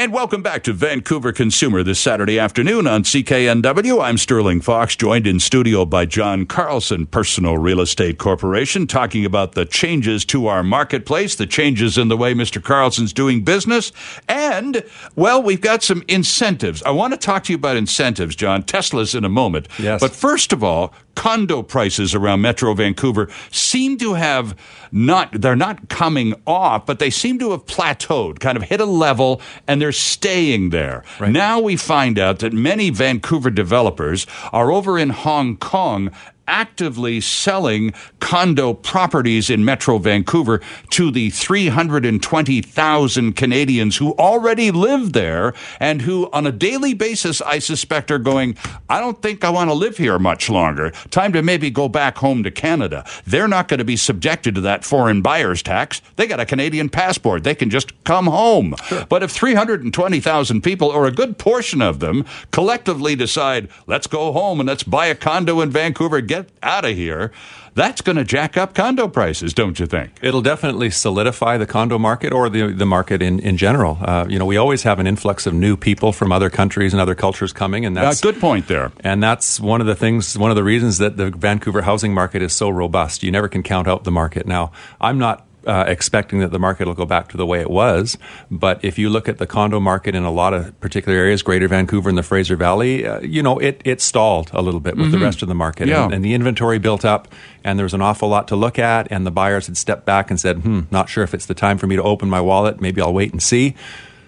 And 0.00 0.14
welcome 0.14 0.42
back 0.42 0.62
to 0.62 0.72
Vancouver 0.72 1.30
Consumer 1.30 1.82
this 1.82 2.00
Saturday 2.00 2.38
afternoon 2.38 2.86
on 2.86 3.02
CKNW. 3.02 4.02
I'm 4.02 4.16
Sterling 4.16 4.62
Fox, 4.62 4.96
joined 4.96 5.26
in 5.26 5.38
studio 5.38 5.84
by 5.84 6.06
John 6.06 6.46
Carlson, 6.46 7.04
Personal 7.04 7.58
Real 7.58 7.82
Estate 7.82 8.16
Corporation, 8.16 8.86
talking 8.86 9.26
about 9.26 9.52
the 9.52 9.66
changes 9.66 10.24
to 10.24 10.46
our 10.46 10.62
marketplace, 10.62 11.34
the 11.34 11.46
changes 11.46 11.98
in 11.98 12.08
the 12.08 12.16
way 12.16 12.32
Mr. 12.32 12.64
Carlson's 12.64 13.12
doing 13.12 13.44
business, 13.44 13.92
and, 14.26 14.82
well, 15.16 15.42
we've 15.42 15.60
got 15.60 15.82
some 15.82 16.02
incentives. 16.08 16.82
I 16.84 16.92
want 16.92 17.12
to 17.12 17.18
talk 17.18 17.44
to 17.44 17.52
you 17.52 17.58
about 17.58 17.76
incentives, 17.76 18.34
John. 18.34 18.62
Tesla's 18.62 19.14
in 19.14 19.26
a 19.26 19.28
moment. 19.28 19.68
Yes. 19.78 20.00
But 20.00 20.12
first 20.12 20.54
of 20.54 20.64
all, 20.64 20.94
condo 21.14 21.62
prices 21.62 22.14
around 22.14 22.40
Metro 22.40 22.72
Vancouver 22.72 23.28
seem 23.50 23.98
to 23.98 24.14
have 24.14 24.56
not, 24.92 25.30
they're 25.32 25.54
not 25.54 25.90
coming 25.90 26.34
off, 26.46 26.86
but 26.86 26.98
they 26.98 27.10
seem 27.10 27.38
to 27.38 27.50
have 27.50 27.66
plateaued, 27.66 28.40
kind 28.40 28.56
of 28.56 28.62
hit 28.62 28.80
a 28.80 28.86
level, 28.86 29.42
and 29.68 29.82
they're 29.90 29.94
staying 29.94 30.70
there. 30.70 31.02
Right. 31.18 31.32
Now 31.32 31.58
we 31.58 31.74
find 31.74 32.16
out 32.16 32.38
that 32.38 32.52
many 32.52 32.90
Vancouver 32.90 33.50
developers 33.50 34.24
are 34.52 34.70
over 34.70 34.96
in 34.96 35.10
Hong 35.10 35.56
Kong 35.56 36.12
actively 36.50 37.20
selling 37.20 37.94
condo 38.18 38.74
properties 38.74 39.48
in 39.48 39.64
Metro 39.64 39.98
Vancouver 39.98 40.60
to 40.90 41.12
the 41.12 41.30
320,000 41.30 43.32
Canadians 43.34 43.96
who 43.96 44.12
already 44.14 44.70
live 44.70 45.12
there 45.12 45.54
and 45.78 46.02
who, 46.02 46.28
on 46.32 46.46
a 46.46 46.52
daily 46.52 46.92
basis, 46.92 47.40
I 47.40 47.60
suspect 47.60 48.10
are 48.10 48.18
going, 48.18 48.56
I 48.88 48.98
don't 48.98 49.22
think 49.22 49.44
I 49.44 49.50
want 49.50 49.70
to 49.70 49.74
live 49.74 49.96
here 49.96 50.18
much 50.18 50.50
longer. 50.50 50.90
Time 51.10 51.32
to 51.32 51.42
maybe 51.42 51.70
go 51.70 51.88
back 51.88 52.18
home 52.18 52.42
to 52.42 52.50
Canada. 52.50 53.04
They're 53.24 53.48
not 53.48 53.68
going 53.68 53.78
to 53.78 53.84
be 53.84 53.96
subjected 53.96 54.56
to 54.56 54.60
that 54.62 54.84
foreign 54.84 55.22
buyer's 55.22 55.62
tax. 55.62 56.02
They 56.16 56.26
got 56.26 56.40
a 56.40 56.46
Canadian 56.46 56.88
passport. 56.88 57.44
They 57.44 57.54
can 57.54 57.70
just 57.70 57.92
come 58.02 58.26
home. 58.26 58.74
But 59.08 59.22
if 59.22 59.30
320,000 59.30 60.62
people, 60.62 60.88
or 60.88 61.06
a 61.06 61.12
good 61.12 61.38
portion 61.38 61.80
of 61.80 62.00
them, 62.00 62.24
collectively 62.50 63.14
decide, 63.14 63.68
let's 63.86 64.08
go 64.08 64.32
home 64.32 64.58
and 64.58 64.68
let's 64.68 64.82
buy 64.82 65.06
a 65.06 65.14
condo 65.14 65.60
in 65.60 65.70
Vancouver, 65.70 66.20
get 66.20 66.39
out 66.62 66.84
of 66.84 66.96
here, 66.96 67.32
that's 67.74 68.00
going 68.00 68.16
to 68.16 68.24
jack 68.24 68.56
up 68.56 68.74
condo 68.74 69.06
prices, 69.08 69.54
don't 69.54 69.78
you 69.78 69.86
think? 69.86 70.10
It'll 70.22 70.42
definitely 70.42 70.90
solidify 70.90 71.56
the 71.58 71.66
condo 71.66 71.98
market 71.98 72.32
or 72.32 72.48
the, 72.48 72.72
the 72.72 72.86
market 72.86 73.22
in, 73.22 73.38
in 73.40 73.56
general. 73.56 73.98
Uh, 74.00 74.26
you 74.28 74.38
know, 74.38 74.44
we 74.44 74.56
always 74.56 74.82
have 74.82 74.98
an 74.98 75.06
influx 75.06 75.46
of 75.46 75.54
new 75.54 75.76
people 75.76 76.12
from 76.12 76.32
other 76.32 76.50
countries 76.50 76.92
and 76.92 77.00
other 77.00 77.14
cultures 77.14 77.52
coming, 77.52 77.86
and 77.86 77.96
Uh, 77.96 78.02
that's 78.02 78.20
good 78.20 78.40
point 78.40 78.66
there. 78.66 78.90
And 79.00 79.22
that's 79.22 79.60
one 79.60 79.80
of 79.80 79.86
the 79.86 79.94
things, 79.94 80.36
one 80.36 80.50
of 80.50 80.56
the 80.56 80.64
reasons 80.64 80.98
that 80.98 81.16
the 81.16 81.30
Vancouver 81.30 81.82
housing 81.82 82.12
market 82.12 82.42
is 82.42 82.52
so 82.52 82.68
robust. 82.68 83.22
You 83.22 83.30
never 83.30 83.48
can 83.48 83.62
count 83.62 83.86
out 83.86 84.04
the 84.04 84.10
market. 84.10 84.46
Now, 84.46 84.72
I'm 85.00 85.18
not 85.18 85.46
uh, 85.66 85.84
expecting 85.86 86.40
that 86.40 86.50
the 86.50 86.58
market 86.58 86.86
will 86.86 86.94
go 86.94 87.06
back 87.06 87.28
to 87.28 87.36
the 87.36 87.46
way 87.46 87.60
it 87.60 87.70
was, 87.70 88.16
but 88.50 88.82
if 88.84 88.98
you 88.98 89.10
look 89.10 89.28
at 89.28 89.38
the 89.38 89.46
condo 89.46 89.80
market 89.80 90.14
in 90.14 90.24
a 90.24 90.30
lot 90.30 90.54
of 90.54 90.78
particular 90.80 91.16
areas, 91.18 91.42
Greater 91.42 91.68
Vancouver 91.68 92.08
and 92.08 92.18
the 92.18 92.22
Fraser 92.22 92.56
Valley, 92.56 93.06
uh, 93.06 93.20
you 93.20 93.42
know, 93.42 93.58
it, 93.58 93.80
it 93.84 94.00
stalled 94.00 94.50
a 94.52 94.62
little 94.62 94.80
bit 94.80 94.96
with 94.96 95.12
the 95.12 95.18
rest 95.18 95.42
of 95.42 95.48
the 95.48 95.54
market. 95.54 95.88
Yeah. 95.88 96.04
And, 96.04 96.14
and 96.14 96.24
the 96.24 96.34
inventory 96.34 96.78
built 96.78 97.04
up, 97.04 97.28
and 97.64 97.78
there 97.78 97.84
was 97.84 97.94
an 97.94 98.02
awful 98.02 98.28
lot 98.28 98.48
to 98.48 98.56
look 98.56 98.78
at, 98.78 99.10
and 99.10 99.26
the 99.26 99.30
buyers 99.30 99.66
had 99.66 99.76
stepped 99.76 100.04
back 100.04 100.30
and 100.30 100.40
said, 100.40 100.58
hmm, 100.58 100.80
not 100.90 101.08
sure 101.08 101.24
if 101.24 101.34
it's 101.34 101.46
the 101.46 101.54
time 101.54 101.78
for 101.78 101.86
me 101.86 101.96
to 101.96 102.02
open 102.02 102.30
my 102.30 102.40
wallet. 102.40 102.80
Maybe 102.80 103.00
I'll 103.00 103.12
wait 103.12 103.32
and 103.32 103.42
see. 103.42 103.74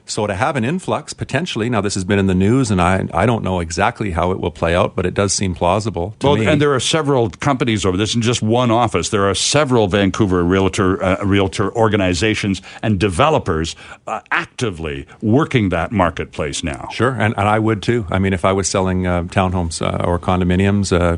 So 0.05 0.27
to 0.27 0.35
have 0.35 0.57
an 0.57 0.65
influx 0.65 1.13
potentially, 1.13 1.71
now 1.71 1.81
this 1.81 1.95
has 1.95 2.05
been 2.05 2.19
in 2.19 2.27
the 2.27 2.35
news, 2.35 2.71
and 2.71 2.81
I 2.81 3.07
I 3.15 3.25
don't 3.25 3.43
know 3.45 3.61
exactly 3.61 4.11
how 4.11 4.33
it 4.33 4.41
will 4.41 4.51
play 4.51 4.75
out, 4.75 4.97
but 4.97 5.07
it 5.07 5.15
does 5.15 5.33
seem 5.33 5.55
plausible 5.55 6.15
to 6.19 6.27
Well, 6.27 6.37
me. 6.37 6.47
and 6.47 6.61
there 6.61 6.75
are 6.75 6.81
several 6.81 7.31
companies 7.31 7.87
over 7.87 7.97
this, 7.97 8.15
in 8.15 8.21
just 8.21 8.43
one 8.43 8.71
office. 8.71 9.11
There 9.11 9.29
are 9.31 9.35
several 9.35 9.87
Vancouver 9.87 10.43
realtor 10.45 11.03
uh, 11.03 11.25
realtor 11.25 11.73
organizations 11.77 12.61
and 12.83 12.99
developers 12.99 13.77
uh, 14.07 14.21
actively 14.33 15.07
working 15.23 15.69
that 15.71 15.93
marketplace 15.93 16.65
now. 16.65 16.89
Sure, 16.91 17.13
and, 17.13 17.33
and 17.39 17.49
I 17.49 17.59
would 17.61 17.81
too. 17.83 18.05
I 18.11 18.19
mean, 18.19 18.33
if 18.33 18.45
I 18.45 18.53
was 18.53 18.69
selling 18.69 19.07
uh, 19.07 19.23
townhomes 19.25 19.81
uh, 19.81 20.05
or 20.05 20.19
condominiums, 20.19 20.93
uh, 20.93 21.17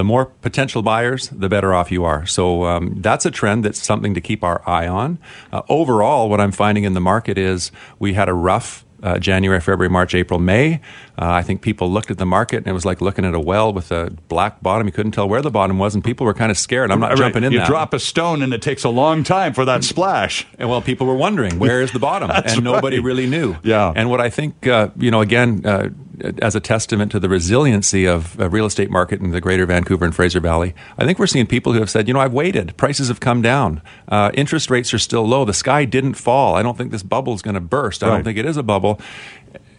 the 0.00 0.04
more 0.04 0.24
potential 0.24 0.80
buyers, 0.80 1.28
the 1.28 1.50
better 1.50 1.74
off 1.74 1.92
you 1.92 2.06
are. 2.06 2.24
So 2.24 2.64
um, 2.64 3.02
that's 3.02 3.26
a 3.26 3.30
trend 3.30 3.66
that's 3.66 3.82
something 3.82 4.14
to 4.14 4.20
keep 4.22 4.42
our 4.42 4.66
eye 4.66 4.88
on. 4.88 5.18
Uh, 5.52 5.60
overall, 5.68 6.30
what 6.30 6.40
I'm 6.40 6.52
finding 6.52 6.84
in 6.84 6.94
the 6.94 7.02
market 7.02 7.36
is 7.36 7.70
we 7.98 8.14
had 8.14 8.30
a 8.30 8.32
rough 8.32 8.86
uh, 9.02 9.18
January, 9.18 9.60
February, 9.60 9.90
March, 9.90 10.14
April, 10.14 10.40
May. 10.40 10.74
Uh, 11.18 11.28
I 11.28 11.42
think 11.42 11.60
people 11.60 11.90
looked 11.90 12.10
at 12.10 12.16
the 12.16 12.24
market 12.26 12.58
and 12.58 12.66
it 12.66 12.72
was 12.72 12.86
like 12.86 13.00
looking 13.02 13.26
at 13.26 13.34
a 13.34 13.40
well 13.40 13.72
with 13.74 13.92
a 13.92 14.10
black 14.28 14.62
bottom. 14.62 14.86
You 14.86 14.92
couldn't 14.92 15.12
tell 15.12 15.28
where 15.28 15.42
the 15.42 15.50
bottom 15.50 15.78
was, 15.78 15.94
and 15.94 16.02
people 16.02 16.24
were 16.26 16.34
kind 16.34 16.50
of 16.50 16.56
scared. 16.56 16.90
I'm 16.90 17.00
not 17.00 17.10
Right, 17.10 17.18
jumping 17.18 17.44
in 17.44 17.52
you 17.52 17.58
that. 17.58 17.66
drop 17.66 17.92
a 17.92 17.98
stone 17.98 18.42
and 18.42 18.52
it 18.54 18.62
takes 18.62 18.84
a 18.84 18.88
long 18.88 19.22
time 19.22 19.52
for 19.52 19.64
that 19.66 19.84
splash. 19.84 20.46
And 20.58 20.68
well, 20.68 20.80
people 20.82 21.06
were 21.06 21.14
wondering 21.14 21.58
where 21.58 21.82
is 21.82 21.92
the 21.92 21.98
bottom, 21.98 22.30
and 22.34 22.64
nobody 22.64 22.96
right. 22.96 23.04
really 23.04 23.26
knew. 23.26 23.56
Yeah. 23.62 23.92
And 23.94 24.08
what 24.08 24.20
I 24.20 24.30
think, 24.30 24.66
uh, 24.66 24.88
you 24.98 25.10
know, 25.10 25.20
again, 25.20 25.62
uh, 25.64 25.88
as 26.42 26.54
a 26.54 26.60
testament 26.60 27.12
to 27.12 27.20
the 27.20 27.28
resiliency 27.28 28.06
of 28.06 28.38
a 28.40 28.48
real 28.48 28.66
estate 28.66 28.90
market 28.90 29.20
in 29.20 29.30
the 29.30 29.40
Greater 29.40 29.66
Vancouver 29.66 30.04
and 30.04 30.14
Fraser 30.14 30.40
Valley, 30.40 30.74
I 30.98 31.04
think 31.04 31.18
we're 31.18 31.26
seeing 31.26 31.46
people 31.46 31.72
who 31.72 31.80
have 31.80 31.90
said, 31.90 32.08
you 32.08 32.14
know, 32.14 32.20
I've 32.20 32.32
waited. 32.32 32.76
Prices 32.76 33.08
have 33.08 33.20
come 33.20 33.42
down. 33.42 33.82
Uh, 34.08 34.30
interest 34.34 34.70
rates 34.70 34.92
are 34.94 34.98
still 34.98 35.26
low. 35.26 35.44
The 35.44 35.54
sky 35.54 35.84
didn't 35.84 36.14
fall. 36.14 36.54
I 36.54 36.62
don't 36.62 36.76
think 36.78 36.90
this 36.90 37.02
bubble 37.02 37.34
is 37.34 37.42
going 37.42 37.54
to 37.54 37.60
burst. 37.60 38.02
I 38.02 38.08
Right. 38.08 38.14
don't 38.16 38.24
think 38.24 38.38
it 38.38 38.46
is 38.46 38.56
a 38.56 38.62
bubble. 38.62 39.00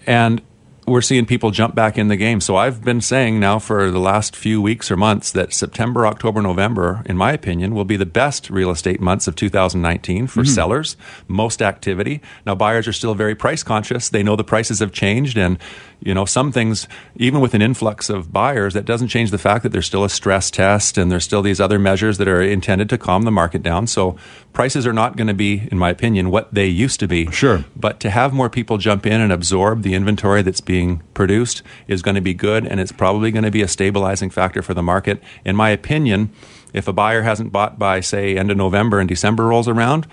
And 0.07 0.41
we're 0.87 1.01
seeing 1.01 1.25
people 1.25 1.51
jump 1.51 1.75
back 1.75 1.97
in 1.97 2.07
the 2.07 2.15
game. 2.15 2.41
So 2.41 2.55
I've 2.55 2.83
been 2.83 3.01
saying 3.01 3.39
now 3.39 3.59
for 3.59 3.91
the 3.91 3.99
last 3.99 4.35
few 4.35 4.61
weeks 4.61 4.89
or 4.89 4.97
months 4.97 5.31
that 5.31 5.53
September, 5.53 6.07
October, 6.07 6.41
November, 6.41 7.03
in 7.05 7.17
my 7.17 7.31
opinion, 7.31 7.75
will 7.75 7.85
be 7.85 7.97
the 7.97 8.05
best 8.05 8.49
real 8.49 8.71
estate 8.71 8.99
months 8.99 9.27
of 9.27 9.35
2019 9.35 10.27
for 10.27 10.41
mm-hmm. 10.41 10.49
sellers, 10.49 10.97
most 11.27 11.61
activity. 11.61 12.19
Now 12.45 12.55
buyers 12.55 12.87
are 12.87 12.93
still 12.93 13.13
very 13.13 13.35
price 13.35 13.61
conscious. 13.63 14.09
They 14.09 14.23
know 14.23 14.35
the 14.35 14.43
prices 14.43 14.79
have 14.79 14.91
changed 14.91 15.37
and 15.37 15.59
you 16.03 16.15
know 16.15 16.25
some 16.25 16.51
things 16.51 16.87
even 17.15 17.41
with 17.41 17.53
an 17.53 17.61
influx 17.61 18.09
of 18.09 18.33
buyers 18.33 18.73
that 18.73 18.85
doesn't 18.85 19.09
change 19.09 19.29
the 19.29 19.37
fact 19.37 19.61
that 19.61 19.69
there's 19.69 19.85
still 19.85 20.03
a 20.03 20.09
stress 20.09 20.49
test 20.49 20.97
and 20.97 21.11
there's 21.11 21.23
still 21.23 21.43
these 21.43 21.61
other 21.61 21.77
measures 21.77 22.17
that 22.17 22.27
are 22.27 22.41
intended 22.41 22.89
to 22.89 22.97
calm 22.97 23.21
the 23.21 23.31
market 23.31 23.61
down. 23.61 23.85
So 23.85 24.17
prices 24.51 24.87
are 24.87 24.93
not 24.93 25.15
going 25.15 25.27
to 25.27 25.35
be 25.35 25.67
in 25.71 25.77
my 25.77 25.91
opinion 25.91 26.31
what 26.31 26.51
they 26.51 26.65
used 26.65 26.99
to 27.01 27.07
be. 27.07 27.29
Sure. 27.31 27.63
But 27.75 27.99
to 27.99 28.09
have 28.09 28.33
more 28.33 28.49
people 28.49 28.79
jump 28.79 29.05
in 29.05 29.21
and 29.21 29.31
absorb 29.31 29.83
the 29.83 29.93
inventory 29.93 30.41
that's 30.41 30.59
being 30.59 30.70
produced 31.13 31.63
is 31.87 32.01
going 32.01 32.15
to 32.15 32.21
be 32.21 32.33
good, 32.33 32.65
and 32.65 32.79
it's 32.79 32.91
probably 32.91 33.31
going 33.31 33.43
to 33.43 33.51
be 33.51 33.61
a 33.61 33.67
stabilizing 33.67 34.29
factor 34.29 34.61
for 34.61 34.73
the 34.73 34.83
market. 34.83 35.21
In 35.45 35.55
my 35.55 35.69
opinion, 35.69 36.31
if 36.73 36.87
a 36.87 36.93
buyer 36.93 37.21
hasn't 37.23 37.51
bought 37.51 37.77
by, 37.77 37.99
say, 37.99 38.37
end 38.37 38.51
of 38.51 38.57
November 38.57 38.99
and 38.99 39.09
December 39.09 39.45
rolls 39.45 39.67
around, 39.67 40.07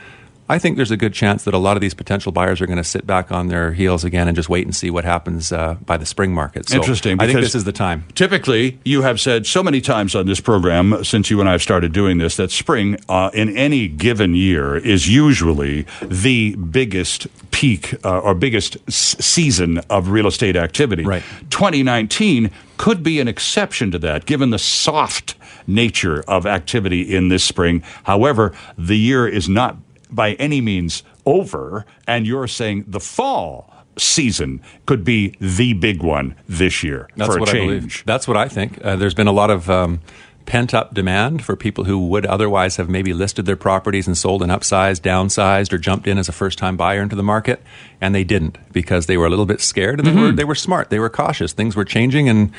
I 0.48 0.58
think 0.58 0.76
there's 0.76 0.90
a 0.90 0.96
good 0.96 1.12
chance 1.12 1.44
that 1.44 1.52
a 1.54 1.58
lot 1.58 1.76
of 1.76 1.80
these 1.80 1.94
potential 1.94 2.32
buyers 2.32 2.61
are 2.61 2.66
going 2.66 2.78
to 2.78 2.84
sit 2.84 3.06
back 3.06 3.30
on 3.30 3.48
their 3.48 3.72
heels 3.72 4.02
again 4.04 4.28
and 4.28 4.34
just 4.34 4.48
wait 4.48 4.64
and 4.64 4.74
see 4.74 4.90
what 4.90 5.04
happens 5.04 5.52
uh, 5.52 5.74
by 5.84 5.96
the 5.96 6.06
spring 6.06 6.32
market. 6.32 6.68
So 6.68 6.76
Interesting, 6.76 7.20
I 7.20 7.26
think 7.26 7.40
this 7.40 7.54
is 7.54 7.64
the 7.64 7.72
time. 7.72 8.04
Typically, 8.14 8.78
you 8.84 9.02
have 9.02 9.20
said 9.20 9.46
so 9.46 9.62
many 9.62 9.80
times 9.80 10.14
on 10.14 10.26
this 10.26 10.40
program 10.40 11.04
since 11.04 11.30
you 11.30 11.40
and 11.40 11.48
I 11.48 11.52
have 11.52 11.62
started 11.62 11.92
doing 11.92 12.18
this 12.18 12.37
that 12.37 12.50
spring 12.50 12.96
uh, 13.08 13.30
in 13.34 13.56
any 13.56 13.88
given 13.88 14.34
year 14.34 14.76
is 14.76 15.08
usually 15.08 15.87
the 16.02 16.54
biggest 16.56 17.26
peak 17.50 17.94
uh, 18.04 18.20
or 18.20 18.34
biggest 18.34 18.76
s- 18.87 19.16
season 19.24 19.78
of 19.90 20.08
real 20.08 20.26
estate 20.26 20.56
activity. 20.56 21.04
Right. 21.04 21.22
2019 21.50 22.50
could 22.78 23.02
be 23.02 23.20
an 23.20 23.28
exception 23.28 23.90
to 23.90 23.98
that, 23.98 24.24
given 24.24 24.50
the 24.50 24.58
soft 24.58 25.34
nature 25.66 26.22
of 26.26 26.46
activity 26.46 27.02
in 27.14 27.28
this 27.28 27.44
spring. 27.44 27.82
However, 28.04 28.54
the 28.78 28.96
year 28.96 29.28
is 29.28 29.48
not 29.48 29.76
by 30.11 30.33
any 30.35 30.61
means 30.61 31.03
over, 31.27 31.85
and 32.07 32.27
you're 32.27 32.49
saying 32.49 32.85
the 32.87 33.01
fall 33.01 33.73
season 33.97 34.62
could 34.87 35.05
be 35.05 35.35
the 35.40 35.73
big 35.73 36.03
one 36.03 36.35
this 36.49 36.83
year 36.83 37.09
That's 37.16 37.31
for 37.31 37.38
a 37.38 37.40
what 37.40 37.49
I 37.49 37.53
change. 37.53 37.66
believe. 37.66 38.03
That's 38.07 38.29
what 38.29 38.37
I 38.37 38.49
think. 38.49 38.79
Uh, 38.85 38.97
there's 38.97 39.14
been 39.14 39.27
a 39.27 39.33
lot 39.33 39.51
of 39.51 39.68
um, 39.68 40.01
pent 40.48 40.72
up 40.72 40.94
demand 40.94 41.44
for 41.44 41.54
people 41.56 41.84
who 41.84 42.08
would 42.08 42.24
otherwise 42.24 42.76
have 42.76 42.88
maybe 42.88 43.12
listed 43.12 43.44
their 43.44 43.54
properties 43.54 44.06
and 44.06 44.16
sold 44.16 44.40
and 44.42 44.50
upsized, 44.50 45.02
downsized, 45.02 45.74
or 45.74 45.78
jumped 45.78 46.06
in 46.06 46.16
as 46.16 46.26
a 46.26 46.32
first 46.32 46.56
time 46.56 46.74
buyer 46.74 47.02
into 47.02 47.14
the 47.14 47.22
market, 47.22 47.62
and 48.00 48.14
they 48.14 48.24
didn't 48.24 48.56
because 48.72 49.04
they 49.04 49.18
were 49.18 49.26
a 49.26 49.28
little 49.30 49.44
bit 49.44 49.61
scared 49.61 50.00
and 50.00 50.06
they 50.06 50.12
Mm-hmm. 50.12 50.22
were 50.22 50.32
they 50.32 50.44
were 50.44 50.54
smart. 50.54 50.88
They 50.88 50.98
were 50.98 51.11
cautious. 51.11 51.52
Things 51.52 51.76
were 51.76 51.84
changing, 51.84 52.30
and 52.30 52.50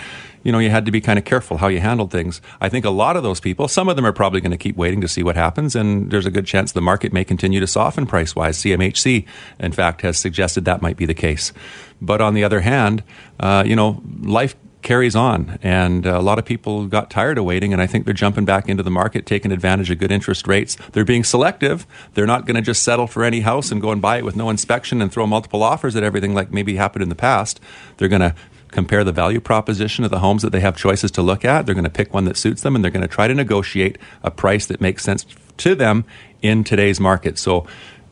you 0.44 0.52
know 0.52 0.60
you 0.60 0.70
had 0.70 0.86
to 0.86 0.92
be 0.92 1.02
kind 1.02 1.18
of 1.18 1.26
careful 1.26 1.58
how 1.58 1.68
you 1.68 1.80
handled 1.80 2.12
things. 2.12 2.42
I 2.62 2.70
think 2.70 2.86
a 2.86 2.92
lot 2.92 3.18
of 3.18 3.24
those 3.24 3.40
people, 3.40 3.68
some 3.68 3.90
of 3.90 3.96
them 3.96 4.06
are 4.06 4.14
probably 4.14 4.40
going 4.40 4.52
to 4.52 4.58
keep 4.58 4.76
waiting 4.78 5.02
to 5.02 5.08
see 5.08 5.24
what 5.24 5.36
happens, 5.36 5.76
and 5.76 6.12
there's 6.12 6.28
a 6.28 6.32
good 6.32 6.46
chance 6.46 6.72
the 6.72 6.82
market 6.82 7.12
may 7.12 7.24
continue 7.24 7.60
to 7.60 7.68
soften 7.68 8.06
price 8.06 8.36
wise. 8.36 8.60
CMHC, 8.60 9.26
in 9.60 9.72
fact, 9.72 10.02
has 10.02 10.16
suggested 10.20 10.64
that 10.66 10.84
might 10.84 10.96
be 10.96 11.08
the 11.08 11.16
case. 11.16 11.54
But 12.00 12.22
on 12.22 12.36
the 12.36 12.44
other 12.44 12.62
hand, 12.62 13.04
uh, 13.40 13.64
you 13.66 13.76
know, 13.76 14.04
life 14.22 14.56
carries 14.82 15.16
on, 15.16 15.60
and 15.62 16.08
uh, 16.08 16.18
a 16.18 16.22
lot 16.22 16.40
of 16.40 16.46
people 16.46 16.88
got 16.88 17.10
tired 17.10 17.38
of 17.38 17.46
waiting, 17.46 17.74
and 17.74 17.82
I 17.82 17.88
think 17.88 18.06
they're 18.06 18.14
jumping 18.14 18.46
back 18.46 18.70
into 18.70 18.84
the 18.84 18.92
market, 18.92 19.26
taking 19.26 19.52
advantage 19.52 19.92
of 19.92 19.98
good 19.98 20.12
interest 20.12 20.48
rates. 20.48 20.78
They're 20.94 21.06
being 21.06 21.24
selective. 21.24 21.86
They're 22.14 22.26
not 22.26 22.46
going 22.46 22.56
to 22.56 22.62
just 22.62 22.84
settle 22.84 23.08
for 23.08 23.24
any 23.24 23.42
house 23.42 23.72
and 23.72 23.82
go 23.82 23.92
and 23.92 24.02
buy 24.02 24.18
it 24.18 24.26
with 24.26 24.36
no 24.36 24.50
inspection 24.50 25.02
and 25.02 25.12
throw 25.12 25.28
multiple 25.28 25.64
offers 25.64 25.96
at 25.96 26.04
everything 26.04 26.34
like 26.34 26.52
maybe 26.52 26.76
happened 26.76 27.04
in 27.04 27.10
the 27.10 27.16
past. 27.16 27.60
They're 27.98 28.08
going 28.08 28.22
to 28.22 28.36
compare 28.70 29.04
the 29.04 29.12
value 29.12 29.40
proposition 29.40 30.04
of 30.04 30.12
the 30.12 30.20
homes 30.20 30.44
that 30.44 30.52
they 30.52 30.60
have 30.60 30.78
choices 30.78 31.12
to 31.12 31.22
look 31.22 31.44
at. 31.44 31.66
They're 31.66 31.76
going 31.76 31.84
to 31.84 31.90
pick 31.90 32.14
one 32.14 32.26
that 32.26 32.38
suits 32.38 32.62
them, 32.62 32.76
and 32.76 32.84
they're 32.84 32.92
going 32.92 33.02
to 33.02 33.08
try 33.08 33.28
to 33.28 33.34
negotiate 33.34 33.98
a 34.24 34.32
price 34.32 34.66
that 34.68 34.80
makes 34.80 35.04
sense 35.04 35.26
to 35.58 35.76
them 35.76 36.06
in 36.42 36.64
today's 36.64 37.00
market. 37.00 37.38
So 37.38 37.68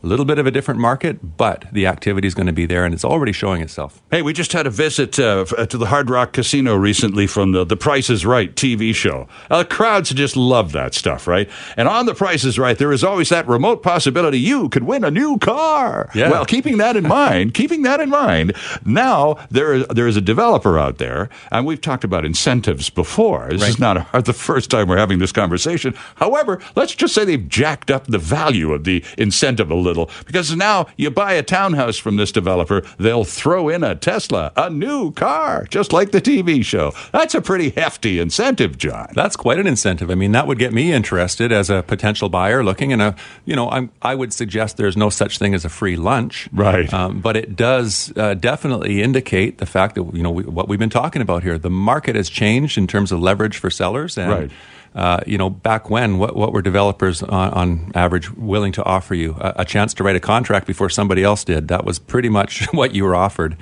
little 0.08 0.24
bit 0.24 0.38
of 0.38 0.46
a 0.46 0.50
different 0.50 0.80
market, 0.80 1.36
but 1.36 1.66
the 1.72 1.86
activity 1.86 2.26
is 2.26 2.34
going 2.34 2.46
to 2.46 2.52
be 2.52 2.66
there, 2.66 2.84
and 2.84 2.92
it's 2.94 3.04
already 3.04 3.32
showing 3.32 3.62
itself. 3.62 4.02
Hey, 4.10 4.22
we 4.22 4.32
just 4.32 4.52
had 4.52 4.66
a 4.66 4.70
visit 4.70 5.18
uh, 5.18 5.44
uh, 5.56 5.66
to 5.66 5.76
the 5.78 5.86
Hard 5.86 6.10
Rock 6.10 6.32
Casino 6.32 6.74
recently 6.74 7.26
from 7.26 7.52
the 7.52 7.64
The 7.64 7.76
Price 7.76 8.08
is 8.10 8.24
Right 8.26 8.54
TV 8.54 8.94
show. 8.94 9.28
Uh, 9.50 9.64
crowds 9.68 10.10
just 10.10 10.36
love 10.36 10.72
that 10.72 10.94
stuff, 10.94 11.26
right? 11.26 11.48
And 11.76 11.86
on 11.88 12.06
The 12.06 12.14
Price 12.14 12.44
is 12.44 12.58
Right, 12.58 12.76
there 12.78 12.92
is 12.92 13.04
always 13.04 13.28
that 13.28 13.46
remote 13.46 13.82
possibility 13.82 14.38
you 14.40 14.68
could 14.70 14.84
win 14.84 15.04
a 15.04 15.10
new 15.10 15.38
car. 15.38 16.10
Yeah. 16.14 16.30
Well, 16.30 16.44
keeping 16.44 16.78
that 16.78 16.96
in 16.96 17.06
mind, 17.06 17.54
keeping 17.54 17.82
that 17.82 18.00
in 18.00 18.08
mind, 18.10 18.54
now 18.84 19.36
there 19.50 19.74
is, 19.74 19.86
there 19.88 20.08
is 20.08 20.16
a 20.16 20.20
developer 20.22 20.78
out 20.78 20.98
there, 20.98 21.28
and 21.52 21.66
we've 21.66 21.80
talked 21.80 22.04
about 22.04 22.24
incentives 22.24 22.90
before. 22.90 23.48
This 23.50 23.60
Right. 23.62 23.70
is 23.70 23.78
not 23.78 23.96
a, 24.14 24.22
the 24.28 24.32
first 24.32 24.70
time 24.70 24.88
we're 24.88 24.96
having 24.98 25.18
this 25.18 25.32
conversation. 25.32 25.94
However, 26.16 26.60
let's 26.74 26.94
just 26.94 27.14
say 27.14 27.24
they've 27.24 27.48
jacked 27.48 27.90
up 27.90 28.06
the 28.06 28.18
value 28.18 28.72
of 28.72 28.84
the 28.84 29.04
incentive 29.16 29.70
a 29.70 29.74
little 29.74 29.97
because 30.26 30.54
now 30.54 30.86
you 30.96 31.10
buy 31.10 31.32
a 31.34 31.42
townhouse 31.42 31.96
from 31.96 32.16
this 32.16 32.32
developer, 32.32 32.82
they'll 32.98 33.24
throw 33.24 33.68
in 33.68 33.82
a 33.84 33.94
Tesla, 33.94 34.52
a 34.56 34.70
new 34.70 35.12
car, 35.12 35.66
just 35.70 35.92
like 35.92 36.10
the 36.10 36.20
TV 36.20 36.64
show. 36.64 36.92
That's 37.12 37.34
a 37.34 37.40
pretty 37.40 37.70
hefty 37.70 38.18
incentive, 38.18 38.78
John. 38.78 39.08
That's 39.14 39.36
quite 39.36 39.58
an 39.58 39.66
incentive. 39.66 40.10
I 40.10 40.14
mean, 40.14 40.32
that 40.32 40.46
would 40.46 40.58
get 40.58 40.72
me 40.72 40.92
interested 40.92 41.52
as 41.52 41.70
a 41.70 41.82
potential 41.82 42.28
buyer 42.28 42.64
looking. 42.64 42.92
And 42.92 43.02
a, 43.02 43.16
you 43.44 43.56
know, 43.56 43.70
I'm, 43.70 43.90
I 44.02 44.14
would 44.14 44.32
suggest 44.32 44.76
there's 44.76 44.96
no 44.96 45.10
such 45.10 45.38
thing 45.38 45.54
as 45.54 45.64
a 45.64 45.68
free 45.68 45.96
lunch, 45.96 46.48
Right. 46.52 46.92
Um, 46.92 47.20
but 47.20 47.36
it 47.36 47.56
does 47.56 48.12
uh, 48.16 48.34
definitely 48.34 49.02
indicate 49.02 49.58
the 49.58 49.66
fact 49.66 49.94
that 49.94 50.14
you 50.14 50.22
know 50.22 50.30
we, 50.30 50.42
what 50.44 50.68
we've 50.68 50.78
been 50.78 50.90
talking 50.90 51.22
about 51.22 51.42
here. 51.42 51.58
The 51.58 51.70
market 51.70 52.16
has 52.16 52.28
changed 52.28 52.78
in 52.78 52.86
terms 52.86 53.12
of 53.12 53.20
leverage 53.20 53.56
for 53.58 53.70
sellers, 53.70 54.18
and 54.18 54.30
Right. 54.30 54.50
Uh, 54.94 55.20
you 55.26 55.38
know, 55.38 55.50
back 55.50 55.90
when, 55.90 56.18
what, 56.18 56.34
what 56.34 56.52
were 56.52 56.62
developers 56.62 57.22
on, 57.22 57.50
on 57.52 57.92
average 57.94 58.30
willing 58.34 58.72
to 58.72 58.84
offer 58.84 59.14
you? 59.14 59.36
A, 59.40 59.54
a 59.58 59.64
chance 59.64 59.94
to 59.94 60.04
write 60.04 60.16
a 60.16 60.20
contract 60.20 60.66
before 60.66 60.90
somebody 60.90 61.22
else 61.22 61.44
did. 61.44 61.68
That 61.68 61.84
was 61.84 61.98
pretty 61.98 62.28
much 62.28 62.66
what 62.72 62.94
you 62.94 63.04
were 63.04 63.14
offered. 63.14 63.56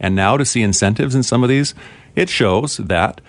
And 0.00 0.14
now 0.14 0.36
to 0.36 0.44
see 0.44 0.62
incentives 0.62 1.14
in 1.14 1.22
some 1.22 1.42
of 1.42 1.48
these, 1.48 1.74
it 2.16 2.28
shows 2.28 2.76
that 2.78 3.20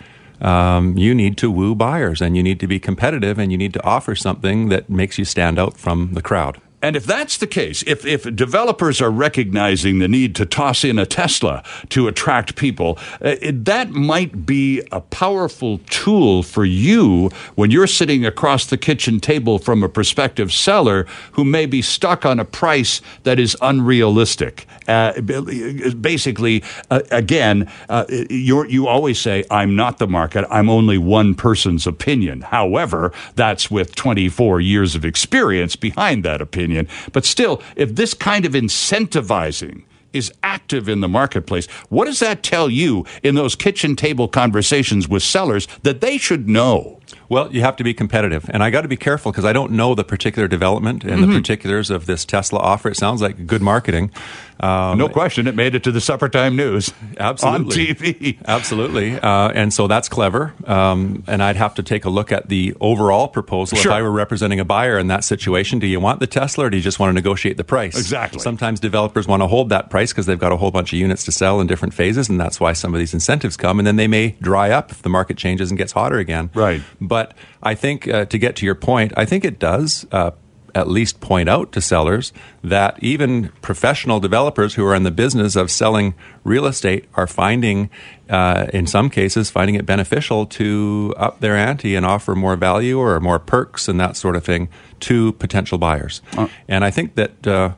um, 0.41 0.97
you 0.97 1.15
need 1.15 1.37
to 1.37 1.49
woo 1.49 1.75
buyers 1.75 2.21
and 2.21 2.35
you 2.35 2.43
need 2.43 2.59
to 2.59 2.67
be 2.67 2.79
competitive 2.79 3.39
and 3.39 3.51
you 3.51 3.57
need 3.57 3.73
to 3.73 3.83
offer 3.83 4.15
something 4.15 4.69
that 4.69 4.89
makes 4.89 5.17
you 5.17 5.25
stand 5.25 5.57
out 5.57 5.77
from 5.77 6.13
the 6.13 6.21
crowd. 6.21 6.59
And 6.83 6.97
if 6.97 7.05
that's 7.05 7.37
the 7.37 7.47
case, 7.47 7.81
if, 7.87 8.05
if 8.05 8.23
developers 8.35 8.99
are 8.99 9.09
recognizing 9.09 9.99
the 9.99 10.09
need 10.09 10.35
to 10.35 10.45
toss 10.45 10.83
in 10.83 10.99
a 10.99 11.05
Tesla 11.05 11.63
to 11.89 12.09
attract 12.09 12.57
people, 12.57 12.99
uh, 13.23 13.37
it, 13.41 13.63
that 13.63 13.91
might 13.91 14.45
be 14.45 14.81
a 14.91 14.99
powerful 14.99 15.77
tool 15.89 16.43
for 16.43 16.65
you 16.65 17.29
when 17.55 17.71
you're 17.71 17.87
sitting 17.87 18.25
across 18.25 18.65
the 18.65 18.77
kitchen 18.77 19.21
table 19.21 19.59
from 19.59 19.81
a 19.81 19.87
prospective 19.87 20.51
seller 20.51 21.07
who 21.31 21.45
may 21.45 21.65
be 21.65 21.81
stuck 21.81 22.25
on 22.25 22.37
a 22.37 22.43
price 22.43 23.01
that 23.23 23.39
is 23.39 23.55
unrealistic. 23.61 24.67
Uh, 24.85 25.21
basically, 25.21 26.61
uh, 26.91 26.99
again, 27.11 27.71
uh, 27.87 28.03
you 28.29 28.87
always 28.87 29.17
say, 29.17 29.45
I'm 29.49 29.77
not 29.77 29.99
the 29.99 30.07
market, 30.07 30.45
I'm 30.49 30.69
only 30.69 30.97
one 30.97 31.33
person's 31.33 31.87
opinion. 31.87 32.41
However, 32.41 33.13
that's 33.35 33.71
with 33.71 33.95
24 33.95 34.59
years 34.59 34.95
of 34.95 35.05
experience 35.05 35.77
behind 35.77 36.25
that 36.25 36.41
opinion. 36.41 36.72
But 37.11 37.25
still, 37.25 37.61
if 37.75 37.95
this 37.95 38.13
kind 38.13 38.45
of 38.45 38.53
incentivizing 38.53 39.83
is 40.13 40.31
active 40.43 40.87
in 40.87 41.01
the 41.01 41.07
marketplace, 41.07 41.65
what 41.89 42.05
does 42.05 42.19
that 42.19 42.43
tell 42.43 42.69
you 42.69 43.05
in 43.23 43.35
those 43.35 43.55
kitchen 43.55 43.95
table 43.95 44.27
conversations 44.27 45.09
with 45.09 45.23
sellers 45.23 45.67
that 45.81 46.01
they 46.01 46.17
should 46.17 46.47
know? 46.47 46.99
Well, 47.29 47.51
you 47.53 47.61
have 47.61 47.75
to 47.77 47.83
be 47.83 47.93
competitive, 47.93 48.49
and 48.49 48.63
I 48.63 48.69
got 48.69 48.81
to 48.81 48.87
be 48.87 48.97
careful 48.97 49.31
because 49.31 49.45
I 49.45 49.53
don't 49.53 49.71
know 49.71 49.95
the 49.95 50.03
particular 50.03 50.47
development 50.47 51.03
and 51.03 51.23
the 51.23 51.27
particulars 51.27 51.89
of 51.89 52.05
this 52.05 52.25
Tesla 52.25 52.59
offer. 52.59 52.89
It 52.89 52.97
sounds 52.97 53.21
like 53.21 53.47
good 53.47 53.61
marketing. 53.61 54.11
Um, 54.59 54.97
No 54.97 55.09
question, 55.09 55.47
it 55.47 55.55
made 55.55 55.75
it 55.75 55.83
to 55.83 55.91
the 55.91 55.99
supper 55.99 56.29
time 56.29 56.55
news 56.55 56.93
Absolutely. 57.19 57.89
on 57.89 57.95
TV. 57.95 58.37
Absolutely. 58.47 59.19
Uh, 59.19 59.49
and 59.49 59.73
so 59.73 59.87
that's 59.87 60.07
clever. 60.07 60.53
Um, 60.65 61.23
and 61.27 61.43
I'd 61.43 61.55
have 61.57 61.75
to 61.75 61.83
take 61.83 62.05
a 62.05 62.09
look 62.09 62.31
at 62.31 62.49
the 62.49 62.73
overall 62.79 63.27
proposal. 63.27 63.77
Sure. 63.77 63.91
If 63.91 63.95
I 63.97 64.01
were 64.01 64.11
representing 64.11 64.59
a 64.59 64.65
buyer 64.65 64.97
in 64.97 65.07
that 65.07 65.23
situation, 65.23 65.79
do 65.79 65.87
you 65.87 65.99
want 65.99 66.19
the 66.19 66.27
Tesla 66.27 66.65
or 66.65 66.69
do 66.69 66.77
you 66.77 66.83
just 66.83 66.99
want 66.99 67.09
to 67.09 67.13
negotiate 67.13 67.57
the 67.57 67.63
price? 67.63 67.97
Exactly. 67.97 68.39
Sometimes 68.39 68.79
developers 68.79 69.27
want 69.27 69.41
to 69.41 69.47
hold 69.47 69.69
that 69.69 69.89
price 69.89 70.13
because 70.13 70.27
they've 70.27 70.39
got 70.39 70.51
a 70.51 70.57
whole 70.57 70.71
bunch 70.71 70.93
of 70.93 70.99
units 70.99 71.25
to 71.25 71.31
sell 71.31 71.59
in 71.59 71.67
different 71.67 71.93
phases. 71.93 72.29
And 72.29 72.39
that's 72.39 72.59
why 72.59 72.73
some 72.73 72.93
of 72.93 72.99
these 72.99 73.13
incentives 73.13 73.57
come. 73.57 73.79
And 73.79 73.87
then 73.87 73.95
they 73.97 74.07
may 74.07 74.35
dry 74.41 74.69
up 74.71 74.91
if 74.91 75.01
the 75.01 75.09
market 75.09 75.35
changes 75.37 75.71
and 75.71 75.77
gets 75.77 75.91
hotter 75.91 76.19
again. 76.19 76.51
Right. 76.53 76.81
But 77.07 77.33
I 77.61 77.75
think, 77.75 78.07
uh, 78.07 78.25
to 78.25 78.37
get 78.37 78.55
to 78.57 78.65
your 78.65 78.75
point, 78.75 79.13
I 79.15 79.25
think 79.25 79.45
it 79.45 79.59
does. 79.59 80.05
Uh, 80.11 80.31
at 80.75 80.87
least 80.87 81.19
point 81.19 81.47
out 81.47 81.71
to 81.71 81.81
sellers 81.81 82.33
that 82.63 82.97
even 83.01 83.49
professional 83.61 84.19
developers 84.19 84.73
who 84.73 84.85
are 84.85 84.95
in 84.95 85.03
the 85.03 85.11
business 85.11 85.55
of 85.55 85.69
selling 85.69 86.15
real 86.43 86.65
estate 86.65 87.05
are 87.13 87.27
finding, 87.27 87.89
uh, 88.29 88.65
in 88.73 88.87
some 88.87 89.09
cases, 89.09 89.49
finding 89.49 89.75
it 89.75 89.85
beneficial 89.85 90.45
to 90.45 91.13
up 91.17 91.39
their 91.41 91.55
ante 91.55 91.95
and 91.95 92.05
offer 92.05 92.33
more 92.33 92.55
value 92.55 92.97
or 92.97 93.19
more 93.19 93.39
perks 93.39 93.87
and 93.87 93.99
that 93.99 94.17
sort 94.17 94.35
of 94.35 94.43
thing 94.43 94.67
to 94.99 95.33
potential 95.33 95.77
buyers. 95.77 96.21
and 96.67 96.83
I 96.83 96.89
think 96.89 97.15
that 97.15 97.45
uh, 97.45 97.73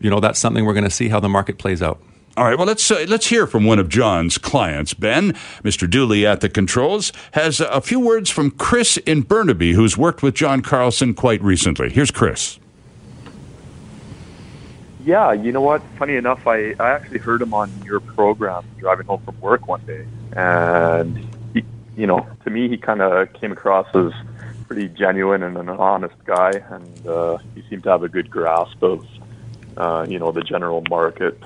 you 0.00 0.10
know 0.10 0.20
that's 0.20 0.38
something 0.38 0.64
we're 0.64 0.74
going 0.74 0.84
to 0.84 0.90
see 0.90 1.08
how 1.08 1.20
the 1.20 1.28
market 1.28 1.58
plays 1.58 1.82
out. 1.82 2.00
All 2.36 2.44
right, 2.44 2.58
well, 2.58 2.66
let's 2.66 2.90
uh, 2.90 3.06
let's 3.08 3.28
hear 3.28 3.46
from 3.46 3.64
one 3.64 3.78
of 3.78 3.88
John's 3.88 4.36
clients. 4.36 4.92
Ben, 4.92 5.32
Mr. 5.64 5.88
Dooley 5.88 6.26
at 6.26 6.42
the 6.42 6.50
controls, 6.50 7.10
has 7.32 7.60
a 7.60 7.80
few 7.80 7.98
words 7.98 8.28
from 8.28 8.50
Chris 8.50 8.98
in 8.98 9.22
Burnaby, 9.22 9.72
who's 9.72 9.96
worked 9.96 10.22
with 10.22 10.34
John 10.34 10.60
Carlson 10.60 11.14
quite 11.14 11.42
recently. 11.42 11.88
Here's 11.88 12.10
Chris. 12.10 12.58
Yeah, 15.02 15.32
you 15.32 15.50
know 15.50 15.62
what? 15.62 15.80
Funny 15.98 16.16
enough, 16.16 16.46
I, 16.46 16.74
I 16.78 16.90
actually 16.90 17.20
heard 17.20 17.40
him 17.40 17.54
on 17.54 17.72
your 17.86 18.00
program 18.00 18.66
driving 18.78 19.06
home 19.06 19.22
from 19.22 19.40
work 19.40 19.66
one 19.66 19.80
day, 19.86 20.06
and 20.32 21.16
he, 21.54 21.64
you 21.96 22.06
know, 22.06 22.26
to 22.44 22.50
me, 22.50 22.68
he 22.68 22.76
kind 22.76 23.00
of 23.00 23.32
came 23.32 23.50
across 23.50 23.86
as 23.94 24.12
pretty 24.66 24.88
genuine 24.88 25.42
and 25.42 25.56
an 25.56 25.70
honest 25.70 26.22
guy, 26.26 26.50
and 26.50 27.06
uh, 27.06 27.38
he 27.54 27.62
seemed 27.70 27.84
to 27.84 27.88
have 27.88 28.02
a 28.02 28.10
good 28.10 28.30
grasp 28.30 28.82
of, 28.82 29.06
uh, 29.78 30.04
you 30.06 30.18
know, 30.18 30.32
the 30.32 30.42
general 30.42 30.82
market, 30.90 31.40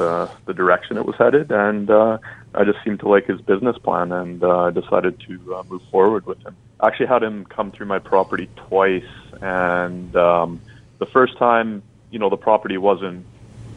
the 0.00 0.30
the 0.46 0.54
direction 0.54 0.96
it 0.96 1.04
was 1.04 1.16
headed, 1.16 1.52
and 1.52 1.90
uh, 1.90 2.18
I 2.54 2.64
just 2.64 2.78
seemed 2.84 3.00
to 3.00 3.08
like 3.08 3.26
his 3.26 3.40
business 3.42 3.76
plan, 3.78 4.10
and 4.12 4.42
uh, 4.42 4.66
I 4.68 4.70
decided 4.70 5.20
to 5.28 5.54
uh, 5.54 5.62
move 5.68 5.82
forward 5.90 6.24
with 6.24 6.40
him. 6.42 6.56
I 6.80 6.88
actually 6.88 7.06
had 7.06 7.22
him 7.22 7.44
come 7.44 7.70
through 7.70 7.86
my 7.86 7.98
property 7.98 8.48
twice, 8.56 9.12
and 9.42 10.16
um, 10.16 10.60
the 10.98 11.06
first 11.06 11.36
time, 11.36 11.82
you 12.10 12.18
know, 12.18 12.30
the 12.30 12.38
property 12.38 12.78
wasn't 12.78 13.26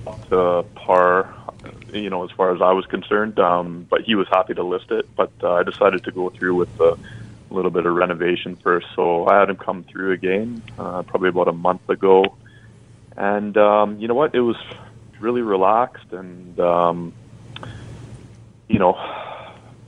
up 0.07 0.29
to 0.29 0.65
par, 0.75 1.35
you 1.91 2.09
know, 2.09 2.23
as 2.23 2.31
far 2.31 2.55
as 2.55 2.61
I 2.61 2.71
was 2.71 2.85
concerned. 2.85 3.37
Um, 3.39 3.85
but 3.89 4.01
he 4.01 4.15
was 4.15 4.27
happy 4.29 4.53
to 4.53 4.63
list 4.63 4.91
it. 4.91 5.05
But 5.15 5.31
uh, 5.43 5.55
I 5.55 5.63
decided 5.63 6.05
to 6.05 6.11
go 6.11 6.29
through 6.29 6.55
with 6.55 6.79
a 6.79 6.97
little 7.49 7.71
bit 7.71 7.85
of 7.85 7.93
renovation 7.93 8.55
first. 8.55 8.87
So 8.95 9.27
I 9.27 9.39
had 9.39 9.49
him 9.49 9.57
come 9.57 9.83
through 9.83 10.13
again, 10.13 10.63
uh, 10.79 11.03
probably 11.03 11.29
about 11.29 11.49
a 11.49 11.53
month 11.53 11.89
ago. 11.89 12.37
And 13.17 13.57
um, 13.57 13.99
you 13.99 14.07
know 14.07 14.15
what? 14.15 14.33
It 14.33 14.41
was 14.41 14.57
really 15.19 15.41
relaxed, 15.41 16.11
and 16.11 16.59
um, 16.59 17.13
you 18.67 18.79
know, 18.79 18.97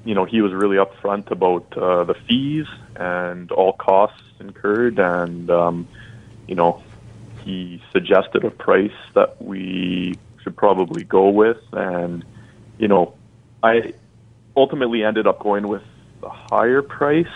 you 0.04 0.14
know, 0.16 0.26
he 0.26 0.42
was 0.42 0.54
really 0.54 0.78
upfront 0.78 1.32
about 1.32 1.78
uh, 1.78 2.04
the 2.04 2.14
fees 2.28 2.68
and 2.96 3.52
all 3.52 3.74
costs 3.74 4.24
incurred, 4.40 5.00
and 5.00 5.50
um, 5.50 5.88
you 6.48 6.56
know, 6.56 6.84
he 7.44 7.82
suggested 7.92 8.44
a 8.44 8.52
price 8.52 8.92
that 9.14 9.42
we 9.42 10.16
should 10.44 10.56
probably 10.56 11.04
go 11.04 11.30
with, 11.30 11.62
and 11.74 12.24
you 12.78 12.88
know, 12.88 13.16
I 13.64 13.94
ultimately 14.56 15.04
ended 15.04 15.28
up 15.28 15.40
going 15.40 15.68
with 15.68 15.84
a 16.24 16.30
higher 16.30 16.82
price. 16.82 17.28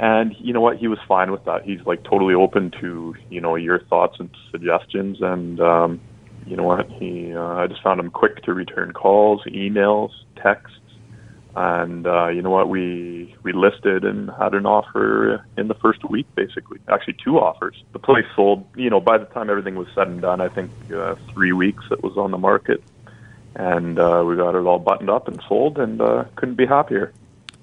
And 0.00 0.36
you 0.38 0.52
know 0.52 0.60
what? 0.60 0.76
He 0.76 0.86
was 0.86 1.00
fine 1.08 1.32
with 1.32 1.44
that. 1.46 1.64
He's 1.64 1.84
like 1.84 2.04
totally 2.04 2.34
open 2.34 2.70
to 2.80 3.16
you 3.30 3.40
know 3.40 3.56
your 3.56 3.80
thoughts 3.80 4.20
and 4.20 4.30
suggestions. 4.52 5.20
And 5.20 5.60
um, 5.60 6.00
you 6.48 6.56
know 6.56 6.64
what? 6.64 6.90
He 6.90 7.34
uh, 7.34 7.42
I 7.42 7.66
just 7.66 7.82
found 7.82 8.00
him 8.00 8.10
quick 8.10 8.42
to 8.44 8.54
return 8.54 8.92
calls, 8.92 9.42
emails, 9.44 10.10
texts, 10.42 10.76
and 11.54 12.06
uh, 12.06 12.28
you 12.28 12.42
know 12.42 12.50
what? 12.50 12.68
We 12.68 13.34
we 13.42 13.52
listed 13.52 14.04
and 14.04 14.30
had 14.38 14.54
an 14.54 14.64
offer 14.64 15.44
in 15.56 15.68
the 15.68 15.74
first 15.74 16.08
week, 16.08 16.26
basically. 16.34 16.78
Actually, 16.88 17.16
two 17.22 17.38
offers. 17.38 17.82
The 17.92 17.98
place 17.98 18.24
sold. 18.34 18.64
You 18.76 18.90
know, 18.90 19.00
by 19.00 19.18
the 19.18 19.26
time 19.26 19.50
everything 19.50 19.74
was 19.74 19.88
said 19.94 20.08
and 20.08 20.20
done, 20.20 20.40
I 20.40 20.48
think 20.48 20.70
uh, 20.94 21.16
three 21.34 21.52
weeks 21.52 21.84
it 21.90 22.02
was 22.02 22.16
on 22.16 22.30
the 22.30 22.38
market, 22.38 22.82
and 23.54 23.98
uh, 23.98 24.24
we 24.26 24.36
got 24.36 24.54
it 24.54 24.66
all 24.66 24.78
buttoned 24.78 25.10
up 25.10 25.28
and 25.28 25.42
sold, 25.48 25.78
and 25.78 26.00
uh, 26.00 26.24
couldn't 26.36 26.56
be 26.56 26.66
happier. 26.66 27.12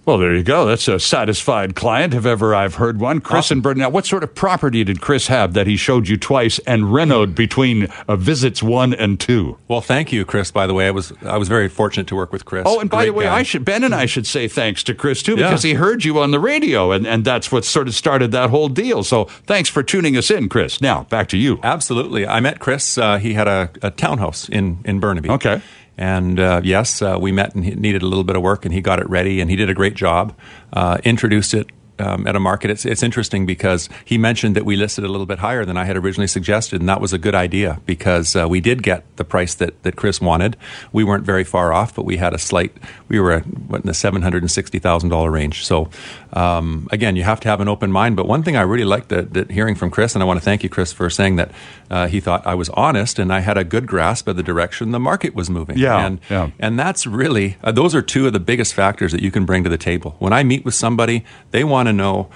Well, 0.05 0.19
there 0.19 0.35
you 0.35 0.43
go. 0.43 0.65
That's 0.67 0.87
a 0.87 0.99
satisfied 0.99 1.75
client, 1.75 2.13
if 2.13 2.27
ever 2.27 2.53
I've 2.53 2.75
heard 2.75 2.99
one. 2.99 3.21
Chris 3.21 3.49
and 3.49 3.63
Bert. 3.63 3.75
Now, 3.75 3.89
what 3.89 4.05
sort 4.05 4.23
of 4.23 4.35
property 4.35 4.83
did 4.83 5.01
Chris 5.01 5.25
have 5.27 5.53
that 5.53 5.65
he 5.65 5.75
showed 5.77 6.07
you 6.07 6.15
twice 6.15 6.59
and 6.59 6.83
renoed 6.93 7.33
between 7.33 7.87
uh, 8.07 8.15
visits 8.15 8.61
one 8.61 8.93
and 8.93 9.19
two? 9.19 9.57
Well, 9.67 9.81
thank 9.81 10.13
you, 10.13 10.23
Chris. 10.23 10.51
By 10.51 10.67
the 10.67 10.75
way, 10.75 10.85
I 10.87 10.91
was 10.91 11.11
I 11.23 11.37
was 11.37 11.47
very 11.47 11.67
fortunate 11.67 12.05
to 12.07 12.15
work 12.15 12.31
with 12.31 12.45
Chris. 12.45 12.63
Oh, 12.67 12.79
and 12.79 12.87
by 12.87 12.97
Great 12.97 13.05
the 13.07 13.13
way, 13.13 13.23
guy. 13.25 13.35
I 13.37 13.41
should 13.43 13.65
Ben 13.65 13.83
and 13.83 13.95
I 13.95 14.05
should 14.05 14.27
say 14.27 14.47
thanks 14.47 14.83
to 14.83 14.93
Chris 14.93 15.23
too 15.23 15.37
Yeah. 15.37 15.47
because 15.49 15.63
he 15.63 15.73
heard 15.73 16.05
you 16.05 16.19
on 16.19 16.29
the 16.29 16.39
radio, 16.39 16.91
and, 16.91 17.07
and 17.07 17.25
that's 17.25 17.51
what 17.51 17.65
sort 17.65 17.87
of 17.87 17.95
started 17.95 18.31
that 18.31 18.51
whole 18.51 18.69
deal. 18.69 19.03
So 19.03 19.23
thanks 19.47 19.69
for 19.69 19.81
tuning 19.81 20.15
us 20.17 20.29
in, 20.29 20.49
Chris. 20.49 20.81
Now 20.81 21.05
back 21.05 21.29
to 21.29 21.37
you. 21.37 21.59
Absolutely. 21.63 22.27
I 22.27 22.41
met 22.41 22.59
Chris. 22.59 22.97
Uh, 22.99 23.17
he 23.17 23.33
had 23.33 23.47
a, 23.47 23.71
a 23.81 23.89
townhouse 23.89 24.47
in, 24.49 24.79
in 24.85 24.99
Burnaby. 24.99 25.29
Okay. 25.31 25.61
And 25.97 26.39
uh, 26.39 26.61
yes, 26.63 27.01
uh, 27.01 27.17
we 27.19 27.31
met 27.31 27.55
and 27.55 27.63
he 27.63 27.75
needed 27.75 28.01
a 28.01 28.07
little 28.07 28.23
bit 28.23 28.35
of 28.35 28.41
work, 28.41 28.65
and 28.65 28.73
he 28.73 28.81
got 28.81 28.99
it 28.99 29.09
ready, 29.09 29.39
and 29.39 29.49
he 29.49 29.55
did 29.55 29.69
a 29.69 29.73
great 29.73 29.95
job. 29.95 30.35
Uh, 30.73 30.97
introduced 31.03 31.53
it 31.53 31.67
um, 31.99 32.27
at 32.27 32.35
a 32.35 32.39
market. 32.39 32.69
It's, 32.69 32.85
it's 32.85 33.03
interesting 33.03 33.45
because 33.45 33.89
he 34.03 34.17
mentioned 34.17 34.55
that 34.55 34.65
we 34.65 34.75
listed 34.75 35.03
a 35.03 35.07
little 35.07 35.25
bit 35.25 35.39
higher 35.39 35.65
than 35.65 35.77
I 35.77 35.85
had 35.85 35.97
originally 35.97 36.27
suggested, 36.27 36.81
and 36.81 36.89
that 36.89 37.01
was 37.01 37.13
a 37.13 37.17
good 37.17 37.35
idea 37.35 37.79
because 37.85 38.35
uh, 38.35 38.47
we 38.47 38.59
did 38.59 38.83
get 38.83 39.03
the 39.17 39.23
price 39.23 39.55
that, 39.55 39.81
that 39.83 39.95
Chris 39.95 40.19
wanted. 40.19 40.57
We 40.91 41.03
weren't 41.03 41.23
very 41.23 41.43
far 41.43 41.73
off, 41.73 41.95
but 41.95 42.05
we 42.05 42.17
had 42.17 42.33
a 42.33 42.37
slight, 42.37 42.75
we 43.07 43.19
were 43.19 43.39
what, 43.39 43.81
in 43.81 43.87
the 43.87 43.93
$760,000 43.93 45.31
range. 45.31 45.65
So, 45.65 45.89
um, 46.35 46.87
again, 46.91 47.15
you 47.15 47.23
have 47.23 47.39
to 47.39 47.47
have 47.47 47.61
an 47.61 47.69
open 47.69 47.91
mind. 47.91 48.17
But 48.17 48.27
one 48.27 48.43
thing 48.43 48.57
I 48.57 48.61
really 48.61 48.83
liked 48.83 49.09
that, 49.09 49.33
that 49.33 49.51
hearing 49.51 49.73
from 49.73 49.89
Chris, 49.89 50.15
and 50.15 50.21
I 50.21 50.25
want 50.25 50.37
to 50.37 50.43
thank 50.43 50.63
you, 50.63 50.69
Chris, 50.69 50.91
for 50.91 51.09
saying 51.09 51.37
that 51.37 51.51
uh, 51.89 52.07
he 52.07 52.19
thought 52.19 52.45
I 52.45 52.55
was 52.55 52.69
honest 52.69 53.19
and 53.19 53.31
I 53.31 53.39
had 53.39 53.57
a 53.57 53.63
good 53.63 53.87
grasp 53.87 54.27
of 54.27 54.35
the 54.35 54.43
direction 54.43 54.91
the 54.91 54.99
market 54.99 55.33
was 55.33 55.49
moving. 55.49 55.77
Yeah, 55.77 56.05
And, 56.05 56.19
yeah. 56.29 56.49
and 56.59 56.77
that's 56.77 57.07
really, 57.07 57.55
uh, 57.63 57.71
those 57.71 57.95
are 57.95 58.01
two 58.01 58.27
of 58.27 58.33
the 58.33 58.39
biggest 58.41 58.73
factors 58.73 59.13
that 59.13 59.21
you 59.21 59.31
can 59.31 59.45
bring 59.45 59.63
to 59.63 59.69
the 59.69 59.77
table. 59.77 60.15
When 60.19 60.33
I 60.33 60.43
meet 60.43 60.65
with 60.65 60.73
somebody, 60.73 61.23
they 61.51 61.63
want 61.63 61.87
to 61.87 61.93
know, 61.93 62.29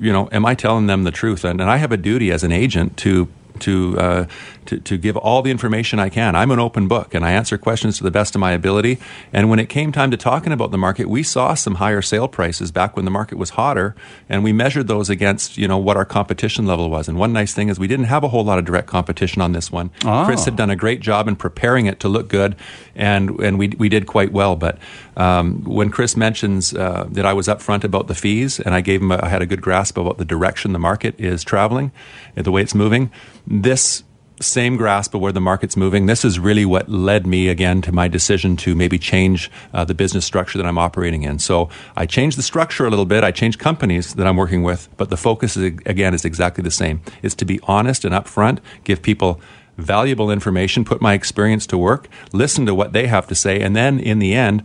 you 0.00 0.10
know, 0.10 0.28
am 0.32 0.46
I 0.46 0.54
telling 0.54 0.86
them 0.86 1.04
the 1.04 1.12
truth? 1.12 1.44
And, 1.44 1.60
and 1.60 1.70
I 1.70 1.76
have 1.76 1.92
a 1.92 1.98
duty 1.98 2.32
as 2.32 2.44
an 2.44 2.52
agent 2.52 2.96
to. 2.98 3.28
To, 3.60 3.96
uh, 4.00 4.26
to 4.66 4.78
to 4.78 4.96
give 4.96 5.16
all 5.16 5.42
the 5.42 5.50
information 5.50 5.98
I 5.98 6.08
can. 6.08 6.34
I'm 6.34 6.50
an 6.50 6.58
open 6.58 6.88
book, 6.88 7.14
and 7.14 7.24
I 7.24 7.32
answer 7.32 7.58
questions 7.58 7.98
to 7.98 8.04
the 8.04 8.10
best 8.10 8.34
of 8.34 8.40
my 8.40 8.52
ability. 8.52 8.98
And 9.32 9.50
when 9.50 9.58
it 9.58 9.68
came 9.68 9.92
time 9.92 10.10
to 10.10 10.16
talking 10.16 10.52
about 10.52 10.70
the 10.70 10.78
market, 10.78 11.08
we 11.08 11.22
saw 11.22 11.54
some 11.54 11.76
higher 11.76 12.02
sale 12.02 12.28
prices 12.28 12.70
back 12.70 12.96
when 12.96 13.04
the 13.04 13.10
market 13.10 13.38
was 13.38 13.50
hotter, 13.50 13.94
and 14.28 14.44
we 14.44 14.52
measured 14.52 14.88
those 14.88 15.10
against 15.10 15.58
you 15.58 15.68
know 15.68 15.78
what 15.78 15.96
our 15.96 16.04
competition 16.04 16.66
level 16.66 16.90
was. 16.90 17.08
And 17.08 17.18
one 17.18 17.32
nice 17.32 17.54
thing 17.54 17.68
is 17.68 17.78
we 17.78 17.88
didn't 17.88 18.06
have 18.06 18.24
a 18.24 18.28
whole 18.28 18.44
lot 18.44 18.58
of 18.58 18.64
direct 18.64 18.86
competition 18.86 19.42
on 19.42 19.52
this 19.52 19.70
one. 19.70 19.90
Ah. 20.04 20.24
Chris 20.24 20.44
had 20.44 20.56
done 20.56 20.70
a 20.70 20.76
great 20.76 21.00
job 21.00 21.28
in 21.28 21.36
preparing 21.36 21.86
it 21.86 22.00
to 22.00 22.08
look 22.08 22.28
good, 22.28 22.56
and 22.94 23.30
and 23.40 23.58
we 23.58 23.68
we 23.78 23.88
did 23.88 24.06
quite 24.06 24.32
well. 24.32 24.56
But 24.56 24.78
um, 25.16 25.62
when 25.64 25.90
Chris 25.90 26.16
mentions 26.16 26.74
uh, 26.74 27.06
that 27.10 27.26
I 27.26 27.32
was 27.32 27.48
upfront 27.48 27.84
about 27.84 28.06
the 28.06 28.14
fees, 28.14 28.60
and 28.60 28.74
I 28.74 28.80
gave 28.80 29.00
him, 29.00 29.12
a, 29.12 29.20
I 29.22 29.28
had 29.28 29.42
a 29.42 29.46
good 29.46 29.62
grasp 29.62 29.96
about 29.98 30.18
the 30.18 30.24
direction 30.24 30.72
the 30.72 30.78
market 30.78 31.14
is 31.18 31.44
traveling, 31.44 31.92
and 32.36 32.44
the 32.44 32.50
way 32.50 32.62
it's 32.62 32.74
moving. 32.74 33.10
This 33.46 34.02
same 34.40 34.76
grasp 34.76 35.14
of 35.14 35.20
where 35.20 35.32
the 35.32 35.40
market's 35.40 35.76
moving. 35.76 36.06
This 36.06 36.24
is 36.24 36.38
really 36.38 36.64
what 36.64 36.88
led 36.88 37.26
me 37.26 37.48
again 37.48 37.80
to 37.82 37.92
my 37.92 38.08
decision 38.08 38.56
to 38.58 38.74
maybe 38.74 38.98
change 38.98 39.50
uh, 39.72 39.84
the 39.84 39.94
business 39.94 40.24
structure 40.24 40.58
that 40.58 40.66
I'm 40.66 40.78
operating 40.78 41.22
in. 41.22 41.38
So 41.38 41.68
I 41.96 42.06
changed 42.06 42.36
the 42.36 42.42
structure 42.42 42.84
a 42.84 42.90
little 42.90 43.04
bit. 43.04 43.22
I 43.22 43.30
changed 43.30 43.58
companies 43.58 44.14
that 44.14 44.26
I'm 44.26 44.36
working 44.36 44.62
with, 44.62 44.88
but 44.96 45.10
the 45.10 45.16
focus 45.16 45.56
is, 45.56 45.78
again 45.86 46.14
is 46.14 46.24
exactly 46.24 46.62
the 46.62 46.70
same. 46.70 47.00
It's 47.22 47.34
to 47.36 47.44
be 47.44 47.60
honest 47.64 48.04
and 48.04 48.14
upfront, 48.14 48.58
give 48.82 49.02
people 49.02 49.40
valuable 49.78 50.30
information, 50.30 50.84
put 50.84 51.00
my 51.00 51.14
experience 51.14 51.66
to 51.68 51.78
work, 51.78 52.08
listen 52.32 52.66
to 52.66 52.74
what 52.74 52.92
they 52.92 53.06
have 53.06 53.26
to 53.28 53.34
say, 53.34 53.60
and 53.60 53.74
then 53.74 53.98
in 53.98 54.18
the 54.18 54.34
end, 54.34 54.64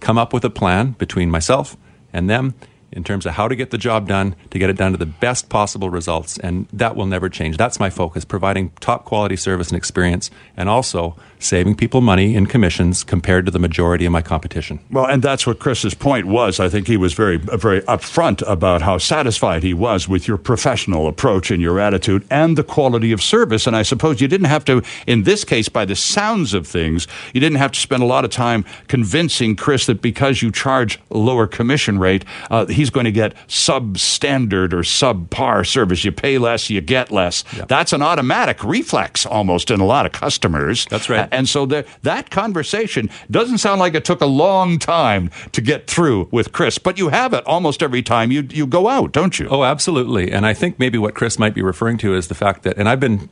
come 0.00 0.18
up 0.18 0.32
with 0.32 0.44
a 0.44 0.50
plan 0.50 0.92
between 0.92 1.30
myself 1.30 1.76
and 2.12 2.28
them 2.28 2.54
in 2.96 3.04
terms 3.04 3.26
of 3.26 3.34
how 3.34 3.46
to 3.46 3.54
get 3.54 3.70
the 3.70 3.78
job 3.78 4.08
done 4.08 4.34
to 4.50 4.58
get 4.58 4.70
it 4.70 4.76
done 4.76 4.92
to 4.92 4.98
the 4.98 5.06
best 5.06 5.48
possible 5.48 5.90
results 5.90 6.38
and 6.38 6.66
that 6.72 6.96
will 6.96 7.06
never 7.06 7.28
change 7.28 7.56
that's 7.56 7.78
my 7.78 7.90
focus 7.90 8.24
providing 8.24 8.70
top 8.80 9.04
quality 9.04 9.36
service 9.36 9.68
and 9.68 9.76
experience 9.76 10.30
and 10.56 10.68
also 10.68 11.14
saving 11.38 11.76
people 11.76 12.00
money 12.00 12.34
in 12.34 12.46
commissions 12.46 13.04
compared 13.04 13.44
to 13.44 13.52
the 13.52 13.58
majority 13.58 14.06
of 14.06 14.12
my 14.12 14.22
competition 14.22 14.80
Well, 14.90 15.06
and 15.06 15.22
that's 15.22 15.46
what 15.46 15.58
Chris's 15.58 15.94
point 15.94 16.26
was. 16.26 16.60
I 16.60 16.68
think 16.68 16.86
he 16.86 16.96
was 16.96 17.12
very, 17.12 17.36
very 17.36 17.82
upfront 17.82 18.42
about 18.48 18.82
how 18.82 18.98
satisfied 18.98 19.62
he 19.62 19.74
was 19.74 20.08
with 20.08 20.26
your 20.28 20.38
professional 20.38 21.08
approach 21.08 21.50
and 21.50 21.60
your 21.60 21.78
attitude 21.80 22.26
and 22.30 22.56
the 22.56 22.62
quality 22.62 23.12
of 23.12 23.22
service. 23.22 23.66
And 23.66 23.76
I 23.76 23.82
suppose 23.82 24.20
you 24.20 24.28
didn't 24.28 24.46
have 24.46 24.64
to, 24.66 24.82
in 25.06 25.24
this 25.24 25.44
case, 25.44 25.68
by 25.68 25.84
the 25.84 25.96
sounds 25.96 26.54
of 26.54 26.66
things, 26.66 27.06
you 27.34 27.40
didn't 27.40 27.58
have 27.58 27.72
to 27.72 27.80
spend 27.80 28.02
a 28.02 28.06
lot 28.06 28.24
of 28.24 28.30
time 28.30 28.64
convincing 28.88 29.56
Chris 29.56 29.86
that 29.86 30.00
because 30.00 30.42
you 30.42 30.50
charge 30.50 30.98
a 31.10 31.18
lower 31.18 31.46
commission 31.46 31.98
rate, 31.98 32.24
uh, 32.50 32.66
he's 32.66 32.85
going 32.90 33.04
to 33.04 33.12
get 33.12 33.34
substandard 33.48 34.72
or 34.72 34.80
subpar 34.80 35.66
service. 35.66 36.04
You 36.04 36.12
pay 36.12 36.38
less, 36.38 36.70
you 36.70 36.80
get 36.80 37.10
less. 37.10 37.44
That's 37.68 37.92
an 37.92 38.02
automatic 38.02 38.62
reflex 38.64 39.26
almost 39.26 39.70
in 39.70 39.80
a 39.80 39.86
lot 39.86 40.06
of 40.06 40.12
customers. 40.12 40.86
That's 40.86 41.08
right. 41.08 41.28
And 41.30 41.48
so 41.48 41.66
the, 41.66 41.86
that 42.02 42.30
conversation 42.30 43.10
doesn't 43.30 43.58
sound 43.58 43.80
like 43.80 43.94
it 43.94 44.04
took 44.04 44.20
a 44.20 44.26
long 44.26 44.78
time 44.78 45.30
to 45.52 45.60
get 45.60 45.86
through 45.86 46.28
with 46.30 46.52
Chris, 46.52 46.78
but 46.78 46.98
you 46.98 47.08
have 47.08 47.32
it 47.32 47.46
almost 47.46 47.82
every 47.82 48.02
time 48.02 48.30
you, 48.30 48.46
you 48.50 48.66
go 48.66 48.88
out, 48.88 49.12
don't 49.12 49.38
you? 49.38 49.48
Oh, 49.48 49.64
absolutely. 49.64 50.32
And 50.32 50.46
I 50.46 50.54
think 50.54 50.78
maybe 50.78 50.98
what 50.98 51.14
Chris 51.14 51.38
might 51.38 51.54
be 51.54 51.62
referring 51.62 51.98
to 51.98 52.14
is 52.14 52.28
the 52.28 52.34
fact 52.34 52.62
that, 52.62 52.76
and 52.78 52.88
I've 52.88 53.00
been 53.00 53.28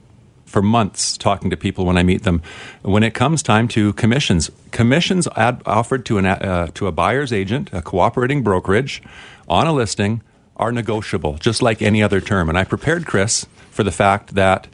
for 0.46 0.62
months 0.62 1.18
talking 1.18 1.50
to 1.50 1.56
people 1.56 1.84
when 1.84 1.98
I 1.98 2.04
meet 2.04 2.22
them, 2.22 2.40
when 2.82 3.02
it 3.02 3.12
comes 3.12 3.42
time 3.42 3.66
to 3.68 3.92
commissions, 3.94 4.50
commissions 4.70 5.26
ad- 5.34 5.60
offered 5.66 6.06
to 6.06 6.18
an 6.18 6.26
uh, 6.26 6.68
to 6.74 6.86
a 6.86 6.92
buyer's 6.92 7.32
agent, 7.32 7.70
a 7.72 7.82
cooperating 7.82 8.42
brokerage, 8.44 9.02
on 9.48 9.66
a 9.66 9.72
listing 9.72 10.22
are 10.56 10.72
negotiable, 10.72 11.34
just 11.34 11.62
like 11.62 11.82
any 11.82 12.02
other 12.02 12.20
term. 12.20 12.48
And 12.48 12.56
I 12.56 12.64
prepared 12.64 13.06
Chris 13.06 13.46
for 13.70 13.82
the 13.82 13.92
fact 13.92 14.34
that 14.34 14.66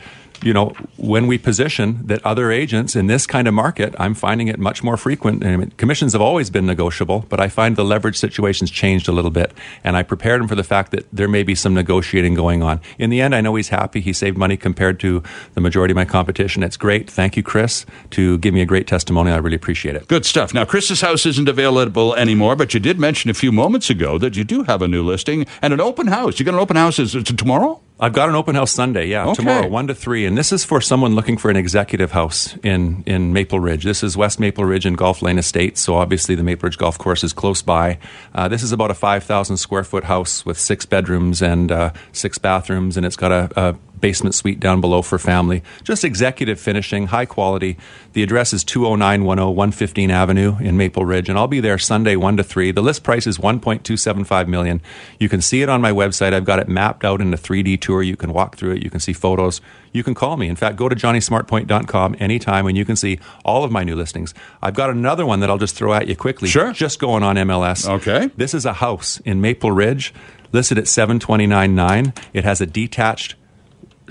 you 0.43 0.53
know, 0.53 0.71
when 0.97 1.27
we 1.27 1.39
position 1.39 2.07
that 2.07 2.25
other 2.25 2.51
agents 2.51 2.97
in 2.97 3.07
this 3.07 3.27
kind 3.27 3.47
of 3.47 3.55
market, 3.55 3.95
I'm 3.99 4.15
finding 4.15 4.49
it 4.49 4.59
much 4.59 4.83
more 4.83 4.97
frequent. 4.97 5.45
I 5.45 5.57
mean, 5.57 5.71
commissions 5.73 6.13
have 6.13 6.23
always 6.23 6.51
been 6.51 6.67
negotiable, 6.67 7.27
but 7.29 7.41
I 7.41 7.49
find 7.49 7.77
the 7.77 7.85
leverage 7.85 8.17
situations 8.17 8.71
changed 8.71 9.09
a 9.09 9.13
little 9.13 9.31
bit. 9.31 9.53
And 9.85 9.97
I 9.97 10.03
prepared 10.03 10.41
him 10.41 10.49
for 10.49 10.55
the 10.55 10.65
fact 10.65 10.93
that 10.93 11.07
there 11.13 11.29
may 11.29 11.43
be 11.43 11.55
some 11.55 11.75
negotiating 11.75 12.35
going 12.35 12.63
on. 12.63 12.81
In 12.99 13.11
the 13.11 13.21
end, 13.21 13.35
I 13.35 13.41
know 13.41 13.55
he's 13.55 13.69
happy. 13.69 14.01
He 14.01 14.13
saved 14.13 14.39
money 14.39 14.57
compared 14.57 14.99
to 15.01 15.23
the 15.55 15.61
majority 15.61 15.93
of 15.93 15.97
my 15.97 16.05
competition. 16.05 16.63
It's 16.63 16.77
great. 16.77 17.11
Thank 17.11 17.37
you, 17.37 17.43
Chris, 17.43 17.85
to 18.11 18.39
give 18.39 18.55
me 18.55 18.63
a 18.63 18.67
great 18.67 18.87
testimony. 18.87 19.31
I 19.31 19.37
really 19.37 19.57
appreciate 19.57 19.97
it. 19.97 20.09
Good 20.09 20.25
stuff. 20.25 20.55
Now, 20.55 20.65
Chris's 20.65 21.01
house 21.01 21.27
isn't 21.27 21.49
available 21.49 22.15
anymore, 22.15 22.57
but 22.57 22.75
you 22.75 22.81
did 22.81 22.99
mention 22.99 23.31
a 23.31 23.35
few 23.35 23.53
moments 23.53 23.91
ago 23.91 24.19
that 24.19 24.37
you 24.37 24.45
do 24.45 24.63
have 24.65 24.83
a 24.83 24.89
new 24.89 25.05
listing 25.05 25.47
and 25.61 25.73
an 25.73 25.81
open 25.81 26.07
house. 26.07 26.39
You 26.39 26.45
got 26.45 26.55
an 26.55 26.61
open 26.61 26.77
house 26.77 26.99
is 26.99 27.15
it 27.15 27.27
tomorrow? 27.27 27.81
I've 28.03 28.15
got 28.15 28.31
an 28.31 28.35
open 28.35 28.55
house 28.55 28.73
Sunday, 28.73 29.09
yeah, 29.09 29.27
Okay. 29.27 29.35
tomorrow, 29.35 29.67
1 29.67 29.89
to 29.89 29.95
3. 29.95 30.25
And 30.25 30.39
this 30.39 30.53
is 30.53 30.65
for 30.65 30.81
someone 30.81 31.15
looking 31.15 31.37
for 31.37 31.51
an 31.51 31.57
executive 31.57 32.13
house 32.13 32.57
in, 32.63 33.03
in 33.07 33.35
Maple 33.35 33.61
Ridge. 33.61 33.85
This 33.85 34.03
is 34.03 34.17
West 34.17 34.41
Maple 34.41 34.65
Ridge 34.65 34.87
and 34.87 34.97
Golf 34.97 35.21
Lane 35.21 35.39
Estates, 35.39 35.83
so 35.83 35.97
obviously 35.97 36.35
the 36.35 36.43
Maple 36.43 36.67
Ridge 36.67 36.79
Golf 36.79 36.97
Course 36.97 37.23
is 37.23 37.35
close 37.35 37.61
by. 37.61 37.99
Uh, 38.35 38.49
this 38.49 38.63
is 38.63 38.73
about 38.73 38.91
a 38.91 38.95
5,000 38.95 39.59
square 39.59 39.85
foot 39.85 40.05
house 40.05 40.47
with 40.47 40.59
six 40.59 40.87
bedrooms 40.87 41.43
and 41.43 41.71
uh, 41.71 41.93
six 42.13 42.39
bathrooms, 42.39 42.97
and 42.97 43.05
it's 43.05 43.17
got 43.17 43.33
a, 43.33 43.51
a 43.55 43.73
basement 44.01 44.35
suite 44.35 44.59
down 44.59 44.81
below 44.81 45.03
for 45.03 45.19
family. 45.19 45.63
Just 45.85 46.05
executive 46.05 46.59
finishing, 46.59 47.09
high 47.09 47.27
quality. 47.27 47.77
The 48.15 48.23
address 48.23 48.55
is 48.55 48.65
20910 48.65 49.55
115 49.55 50.11
Avenue 50.11 50.57
in 50.59 50.79
Maple 50.79 51.05
Ridge, 51.05 51.29
and 51.29 51.39
I'll 51.39 51.47
be 51.49 51.61
there 51.61 51.77
Sunday 51.77 52.17
1 52.17 52.39
to 52.39 52.43
3. 52.43 52.73
The 52.73 52.81
list 52.83 53.03
price 53.03 53.27
is 53.27 53.37
1.275 53.37 54.49
million. 54.49 54.81
You 55.19 55.29
can 55.29 55.43
see 55.43 55.61
it 55.61 55.69
on 55.69 55.83
my 55.83 55.93
website. 55.93 56.33
I've 56.33 56.47
got 56.47 56.59
it 56.61 56.67
mapped 56.67 57.05
out 57.05 57.21
in 57.21 57.35
a 57.35 57.37
3D 57.37 57.79
tour. 57.91 58.03
You 58.03 58.17
can 58.17 58.33
walk 58.33 58.57
through 58.57 58.73
it. 58.73 58.83
You 58.83 58.91
can 58.91 59.01
see 59.01 59.13
photos. 59.13 59.61
You 59.93 60.05
can 60.05 60.15
call 60.15 60.37
me. 60.37 60.49
In 60.49 60.57
fact, 60.57 60.77
go 60.77 60.89
to 60.89 60.95
johnnysmartpoint.com 60.95 62.17
anytime 62.21 62.67
and 62.67 62.77
you 62.77 62.85
can 62.85 62.97
see 62.97 63.19
all 63.45 63.65
of 63.65 63.73
my 63.73 63.83
new 63.83 63.97
listings. 63.97 64.33
I've 64.63 64.75
got 64.75 64.91
another 64.91 65.27
one 65.27 65.41
that 65.41 65.51
I'll 65.51 65.59
just 65.59 65.75
throw 65.75 65.93
at 65.93 66.07
you 66.07 66.15
quickly. 66.17 66.49
Sure. 66.49 66.73
Just 66.73 67.01
going 67.01 67.23
on 67.23 67.37
MLS. 67.37 67.89
Okay. 67.89 68.31
This 68.37 68.55
is 68.55 68.65
a 68.65 68.75
house 68.75 69.19
in 69.21 69.41
Maple 69.41 69.73
Ridge 69.73 70.15
listed 70.53 70.79
at 70.79 70.85
729.9. 70.85 72.17
It 72.33 72.45
has 72.45 72.61
a 72.61 72.67
detached 72.67 73.35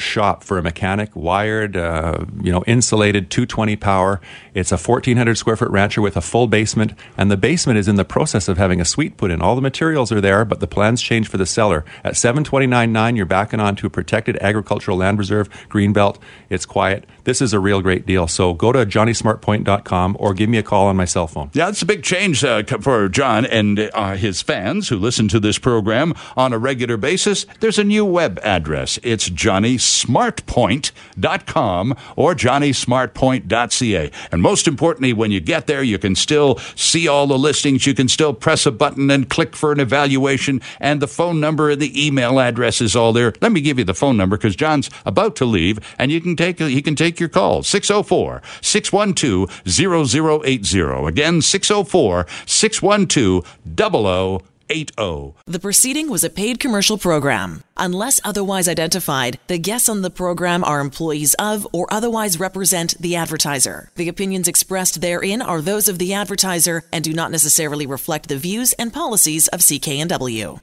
shop 0.02 0.44
for 0.44 0.58
a 0.58 0.64
mechanic, 0.64 1.16
wired, 1.16 1.78
uh, 1.78 2.26
you 2.42 2.52
know, 2.52 2.64
insulated, 2.66 3.30
220 3.30 3.76
power. 3.76 4.22
It's 4.54 4.72
a 4.72 4.78
1,400 4.78 5.38
square 5.38 5.56
foot 5.56 5.70
rancher 5.70 6.02
with 6.02 6.18
a 6.18 6.22
full 6.22 6.48
basement, 6.48 6.94
and 7.18 7.30
the 7.30 7.38
basement 7.38 7.80
is 7.80 7.88
in 7.88 7.96
the 7.96 8.06
process 8.06 8.48
of 8.48 8.58
having 8.58 8.82
a 8.82 8.86
suite 8.86 9.18
put 9.18 9.32
in. 9.32 9.42
All 9.42 9.56
the 9.56 9.62
materials 9.62 10.12
are 10.12 10.22
there, 10.22 10.46
but 10.46 10.60
the 10.60 10.68
plans 10.68 11.02
change 11.02 11.28
for 11.28 11.38
the 11.38 11.46
seller. 11.46 11.86
At 12.04 12.14
729.9, 12.14 13.18
you're 13.18 13.26
backing 13.26 13.60
onto 13.60 13.88
a 13.88 13.90
protected 13.90 14.38
agricultural 14.38 14.98
land 14.98 15.20
reserve, 15.20 15.50
greenbelt. 15.70 16.18
It's 16.50 16.66
quiet. 16.66 17.06
This 17.30 17.44
is 17.44 17.54
a 17.54 17.60
real 17.60 17.84
great 17.84 18.08
deal. 18.08 18.28
So 18.28 18.56
go 18.56 18.72
to 18.72 18.88
johnnysmartpoint.com 18.88 20.18
or 20.20 20.34
give 20.34 20.50
me 20.50 20.58
a 20.58 20.64
call 20.64 20.88
on 20.88 20.96
my 20.96 21.06
cell 21.06 21.28
phone. 21.28 21.52
Yeah, 21.54 21.70
it's 21.70 21.84
a 21.84 21.86
big 21.86 22.02
change 22.02 22.44
uh, 22.44 22.64
for 22.64 23.08
John 23.08 23.46
and 23.46 23.92
uh, 23.94 24.16
his 24.16 24.42
fans 24.42 24.90
who 24.90 24.98
listen 24.98 25.28
to 25.28 25.40
this 25.40 25.60
program 25.60 26.16
on 26.36 26.54
a 26.54 26.58
regular 26.58 26.98
basis. 26.98 27.46
There's 27.60 27.78
a 27.78 27.84
new 27.84 28.04
web 28.04 28.40
address. 28.42 28.98
It's 29.04 29.30
johnnysmartpoint.com 29.30 31.96
or 32.16 32.34
johnnysmartpoint.ca. 32.34 34.12
And 34.32 34.42
most 34.42 34.68
importantly, 34.68 35.14
when 35.14 35.30
you 35.30 35.40
get 35.40 35.68
there, 35.68 35.84
you 35.84 36.00
can 36.00 36.16
still 36.16 36.58
see 36.74 37.08
all 37.08 37.28
the 37.28 37.38
listings. 37.38 37.86
You 37.86 37.94
can 37.94 38.08
still 38.08 38.34
press 38.34 38.66
a 38.66 38.72
button 38.72 39.12
and 39.12 39.30
click 39.30 39.56
for 39.56 39.72
an 39.72 39.80
evaluation. 39.80 40.62
And 40.80 41.00
the 41.00 41.08
phone 41.08 41.40
number 41.40 41.70
and 41.70 41.80
the 41.80 42.08
email 42.08 42.40
address 42.40 42.82
is 42.82 42.96
all 42.96 43.14
there. 43.14 43.36
Let 43.40 43.52
me 43.52 43.62
give 43.62 43.78
you 43.78 43.86
the 43.86 43.94
phone 43.94 44.18
number 44.18 44.36
because 44.36 44.56
John's 44.56 44.90
about 45.06 45.36
to 45.36 45.46
leave 45.46 45.78
and 46.00 46.12
you 46.12 46.22
can 46.22 46.36
take, 46.36 46.58
he 46.58 46.82
can 46.82 46.96
take 47.20 47.22
your 47.22 47.30
call. 47.30 47.64
604 47.64 48.42
612 48.62 49.62
0080. 49.68 51.08
Again, 51.08 51.42
604 51.42 52.26
612 52.46 54.44
0080. 54.72 55.34
The 55.48 55.60
proceeding 55.60 56.10
was 56.12 56.24
a 56.24 56.30
paid 56.30 56.60
commercial 56.60 57.00
program. 57.00 57.64
Unless 57.76 58.22
otherwise 58.24 58.68
identified, 58.68 59.40
the 59.48 59.58
guests 59.58 59.90
on 59.90 60.04
the 60.04 60.12
program 60.12 60.64
are 60.64 60.80
employees 60.80 61.34
of 61.40 61.68
or 61.74 61.92
otherwise 61.92 62.40
represent 62.40 62.96
the 63.00 63.16
advertiser. 63.16 63.90
The 63.96 64.10
opinions 64.10 64.48
expressed 64.48 65.02
therein 65.02 65.42
are 65.42 65.62
those 65.62 65.88
of 65.88 65.98
the 65.98 66.14
advertiser 66.14 66.84
and 66.94 67.04
do 67.04 67.14
not 67.14 67.32
necessarily 67.32 67.88
reflect 67.88 68.30
the 68.30 68.38
views 68.38 68.74
and 68.74 68.94
policies 68.94 69.48
of 69.48 69.62
CKNW. 69.62 70.62